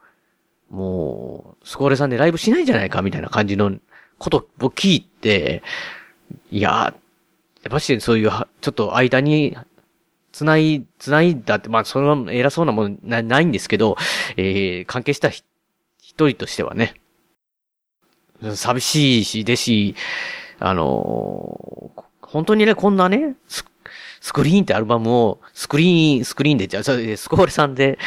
[0.69, 3.71] もう、スコーレさんでライブしないんじゃないかみたいな感じの
[4.19, 5.63] ことを聞いて、
[6.51, 6.93] いや、
[7.63, 8.29] やっぱしそういう、
[8.61, 9.57] ちょっと間に
[10.31, 13.97] つない、つないだって、まあ、その偉そうなものなないんですけど、
[14.37, 15.43] えー、関係した一
[16.15, 16.93] 人としてはね、
[18.55, 19.95] 寂しいし、ですし、
[20.59, 23.65] あのー、本当にね、こんなね、ス
[24.21, 27.97] スクリーンってアルバムを、スクリーン、スクリーンで、じゃあ、スコーレさんで、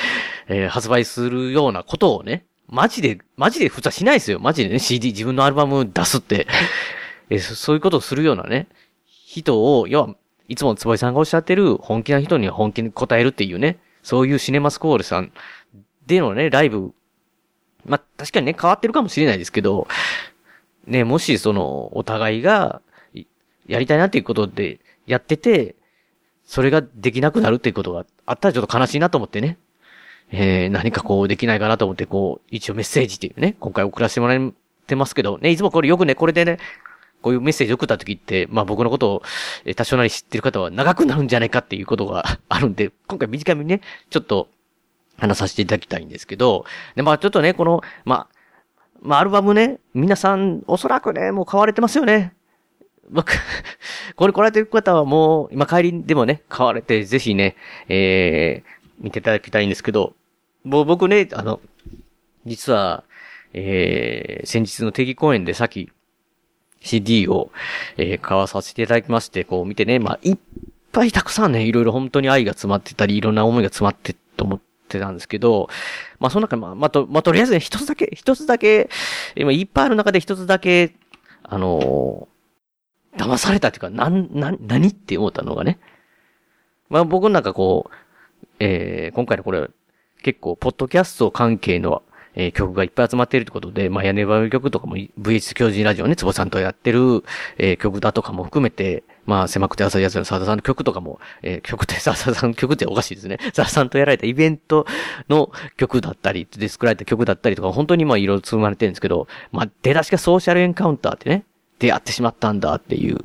[0.47, 4.41] えー、発売するようなことをね、マジで、マジで普通はしないですよ。
[4.41, 6.47] マジでね、CD、自分のアルバム出すって、
[7.29, 8.67] えー、そういうことをするようなね、
[9.05, 10.17] 人を、要は、
[10.49, 15.33] いつも坪井さんがおっしゃってる本気な人には本気に答えるっていうね、そういうシネマスコールさん
[16.07, 16.95] でのね、ライブ、
[17.85, 19.87] まあ、確かにね、変わってるかもしれないですけど、
[20.87, 22.81] ね、もしその、お互いが、
[23.67, 25.77] やりたいなっていうことでやってて、
[26.45, 29.59] それができなくなるっていうことがあったらちょっと悲しいなと思ってね。
[30.33, 34.53] えー、何かこうできないかなと思って、こう、一応メッセージっていうね、今回送らせてもらっ
[34.87, 36.59] てますけど、ね、いつもこれよくね、これでね、
[37.21, 39.23] こういうメッセージ送った時って、まあ僕のことを、
[39.65, 43.81] え多少なり知ってる方は長くなるんじゃないかっていうことが あるんで、今回短めにね、
[44.11, 44.49] ちょっと
[45.19, 46.65] 話させていただきたいんですけど、
[46.97, 48.29] で、まあちょっとね、この、まあ、
[49.01, 52.35] まあアルバムね、皆さんおそらくね、もう買われてますよね。
[53.11, 53.33] 僕、
[54.17, 57.57] これ来られてる方はもう、今帰りでもね、買われて、ぜひね、
[57.89, 60.15] えー、見ていただきたいんですけど、
[60.65, 61.61] もう僕ね、あの、
[62.47, 63.05] 実は、
[63.53, 65.91] えー、先日の定期公演でさっき、
[66.81, 67.51] CD を、
[67.97, 70.39] えー、買わさせていただきまして、こう見てね、まあ、いっ
[70.93, 75.69] ぱいたくさんね、いろいろ本当に愛が詰まってたり、いろんな思いが詰まってと思ってたんですけど、
[76.19, 78.89] まあ、その中、まあ、まあ、と、まあ、とりあえずね、一つだけ、一つだけ、
[79.37, 80.95] 今いっぱいある中で一つだけ、
[81.45, 85.79] あのー、騙されたっていうか、なん、な、何って思ったのがね。
[86.89, 89.69] まあ、僕なんかこう、えー、今回のこれ、
[90.23, 92.03] 結構、ポッドキャスト関係の
[92.35, 97.25] えー、曲がいっぱい集まっているということで、まあ、屋根バ曲とかも VH 教授ラジオね、つぼさんとやってる、
[97.59, 103.39] えー、曲だとかも含めて、まあ、狭くて浅いやつの沢田さんの曲とかも、えー、曲って 沢田さんの曲っておかしいですね。
[103.53, 104.87] 沢田さんとやられたイベント
[105.29, 111.45] の曲だったり、で作られた曲だったりとか、本当にまあ、いろいろ積まれてるんですけど、まあ、出だしがソーシャルエンカウンターってね、
[111.79, 113.19] 出会ってしまったんだっていう、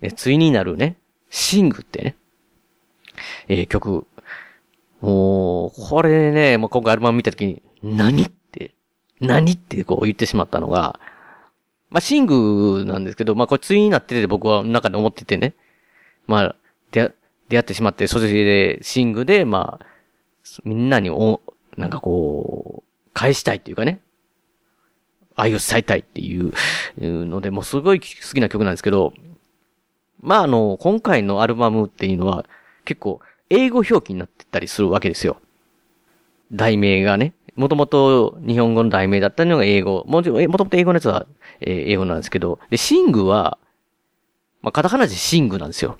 [0.00, 0.96] え、ついになるね、
[1.30, 2.16] シングってね、
[3.48, 4.06] えー、曲。
[5.00, 8.74] もう、これね、もう今回アルバム見たときに、何って、
[9.20, 10.98] 何ってこう言ってしまったのが、
[11.90, 15.54] まあ、シングなんですけど、まあ、これ対になってて僕は中で思っててね。
[16.26, 16.56] まあ、
[16.90, 17.12] 出、
[17.48, 19.86] 出会ってしまって、それで、シングで、まあ、
[20.64, 21.40] みんなにお、
[21.76, 24.00] なんかこう、返したいっていうかね。
[25.34, 26.52] 愛を伝えたいっていう
[26.98, 29.14] ので、もうすごい好きな曲なんですけど、
[30.20, 32.44] まあ、あの、今回のアルバムっていうのは、
[32.84, 33.20] 結構、
[33.50, 35.40] 英語表記になってたりするわけですよ。
[36.52, 40.04] 題名がね、もともと日本語の題名だったのが英語。
[40.06, 41.26] もちろん、もともと英語のやつは、
[41.60, 43.58] え英語なんですけど、で、シングは、
[44.62, 45.98] まあ、カタカナでシングなんですよ。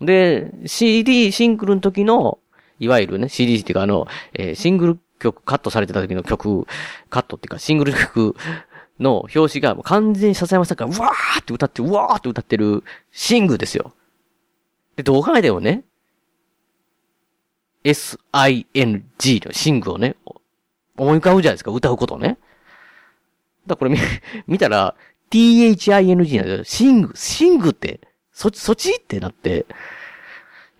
[0.00, 2.38] で、CD、シングルの時の、
[2.80, 6.66] いわゆるね、CD っていうかあの、えーシングル曲カットされてた時の曲、
[7.10, 8.36] カットっていうかシングル曲
[9.00, 13.92] の表紙が完全に笹山さんがうわーって歌って、うわーって歌ってるシングですよ。
[14.96, 15.84] で、どう考えてもね、
[17.88, 20.16] S-I-N-G のシングをね、
[20.96, 22.38] 思い浮かぶじゃないですか、歌うことね。
[23.66, 23.98] だからこれ見、
[24.46, 24.94] 見たら、
[25.30, 26.64] t-h-i-n-g なんですよ。
[26.64, 28.00] シング、シングって、
[28.32, 29.66] そ、そっちってなって、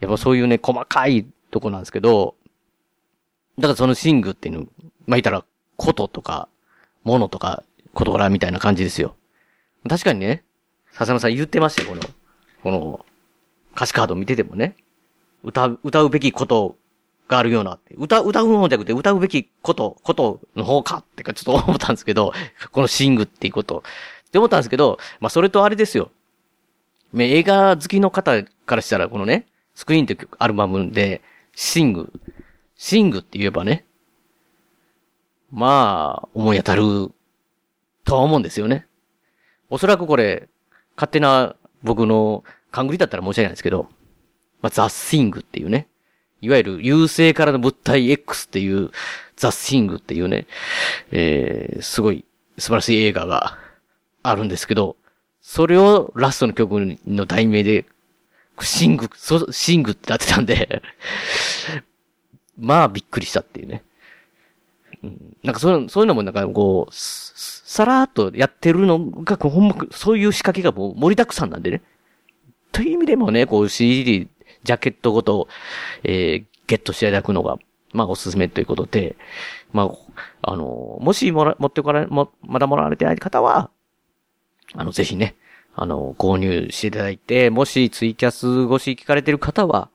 [0.01, 2.35] やっぱそういうね、細かいとこなんですけど、
[3.59, 4.71] だからそのシングっていうの、まあ、
[5.17, 5.45] 言ったら、
[5.77, 6.49] こととか、
[7.05, 7.63] ものとか、
[7.95, 9.17] 事柄みたいな感じですよ。
[9.89, 10.45] 確かにね、
[10.93, 12.03] 笹山さん言ってましたよ、この、
[12.63, 13.07] この、
[13.75, 14.77] 歌詞カード見ててもね、
[15.43, 16.78] 歌う、歌うべきこと
[17.29, 17.95] があるようなって。
[17.95, 22.33] 歌、歌う方じゃなくて、歌うべきこと、ことの方かってか、ちょっと思ったんですけど、
[22.73, 23.85] このシングっていうこと。
[24.27, 26.11] って思ったんですけど、まあ、それとあれですよ。
[27.13, 31.23] まあ映画好きの方からしたら、このね、スクリーンってアルバムで、
[31.55, 32.13] シング、
[32.77, 33.85] シングって言えばね、
[35.51, 37.11] まあ、思い当たる、
[38.05, 38.87] とは思うんですよね。
[39.71, 40.49] おそらくこれ、
[40.97, 43.89] 勝手な僕の勘繰りだったら申し訳ないですけど、
[44.61, 45.89] まあ、ザ・シングっていうね、
[46.41, 48.91] いわゆる優勢からの物体 X っていう、
[49.37, 50.47] ザ・シングっていうね、
[51.13, 52.25] えー、すごい
[52.59, 53.57] 素晴らしい映画が
[54.23, 54.97] あるんですけど、
[55.41, 57.87] それをラストの曲の題名で、
[58.61, 60.83] シング、そシングってなってたんで、
[62.59, 63.85] まあびっくりしたっていうね。
[65.45, 71.83] なんかそういうそういうのもなんかこう、さらーっとやってるのが、ほんま、そういう仕掛けがもう盛りだくさんなんでね。
[72.73, 74.29] という意味でもね、こう CD、
[74.65, 75.49] ジャケットごと、
[76.05, 77.59] えー、ゲットしていただくのが、
[77.93, 79.17] まあおすすめということで、
[79.73, 79.91] ま
[80.43, 83.71] あ、あの、もしもら、持ってこられ、も、まだもらわれてない方は、
[84.75, 85.35] あの、ぜひね、
[85.75, 89.91] あの、購入していただいて、もしツイキャス越し聞かれてる方は、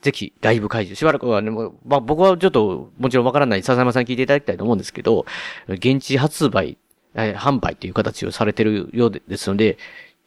[0.00, 5.26] ぜひ、ライブ会場、しばらくはね、まあ、僕はちょっと、もちろんわからない、笹山さん聞いていただきたいと思うんですけど、
[5.68, 6.76] 現地発売、
[7.14, 9.78] えー販売という形をされてるようでですので、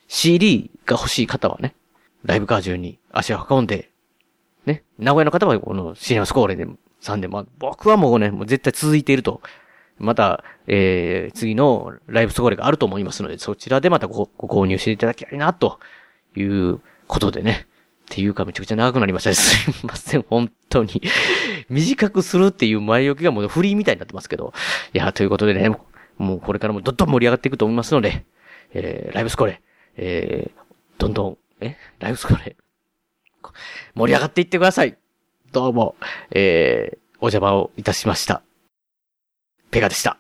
[0.08, 1.76] CD が欲しい方はね、
[2.24, 3.92] ライブ会場に足を運んで、
[4.66, 6.68] ね、名古屋の方はこのシネマスコーレで、
[7.00, 9.42] さんで、まあ、僕はもうね、もう絶対続いていると。
[9.98, 15.80] また、えー、次のライブスコーレがあると思いますので、そちらでまたごご購入していただきたいな、と
[16.36, 17.68] いうことでね。
[18.06, 19.36] っていうかめちゃくちゃ長くなりましたね。
[19.36, 21.02] すいません、本当に。
[21.70, 24.54] 短くするっていう前置きがもうフリーみたいになってますけど。
[24.94, 25.70] いや、ということでね、
[26.18, 28.26] もうこれからもどんどん盛り上がっていくと思いますので、
[28.74, 29.62] えー、ライブスコーレ、
[29.96, 30.62] えー、
[30.98, 32.56] どんどん、えライブスコーレ、
[33.96, 34.98] 盛り上がっていってください。
[35.52, 35.96] どうも、
[36.32, 38.42] えー、お邪魔をいたしました。
[39.72, 40.18] ペガでした。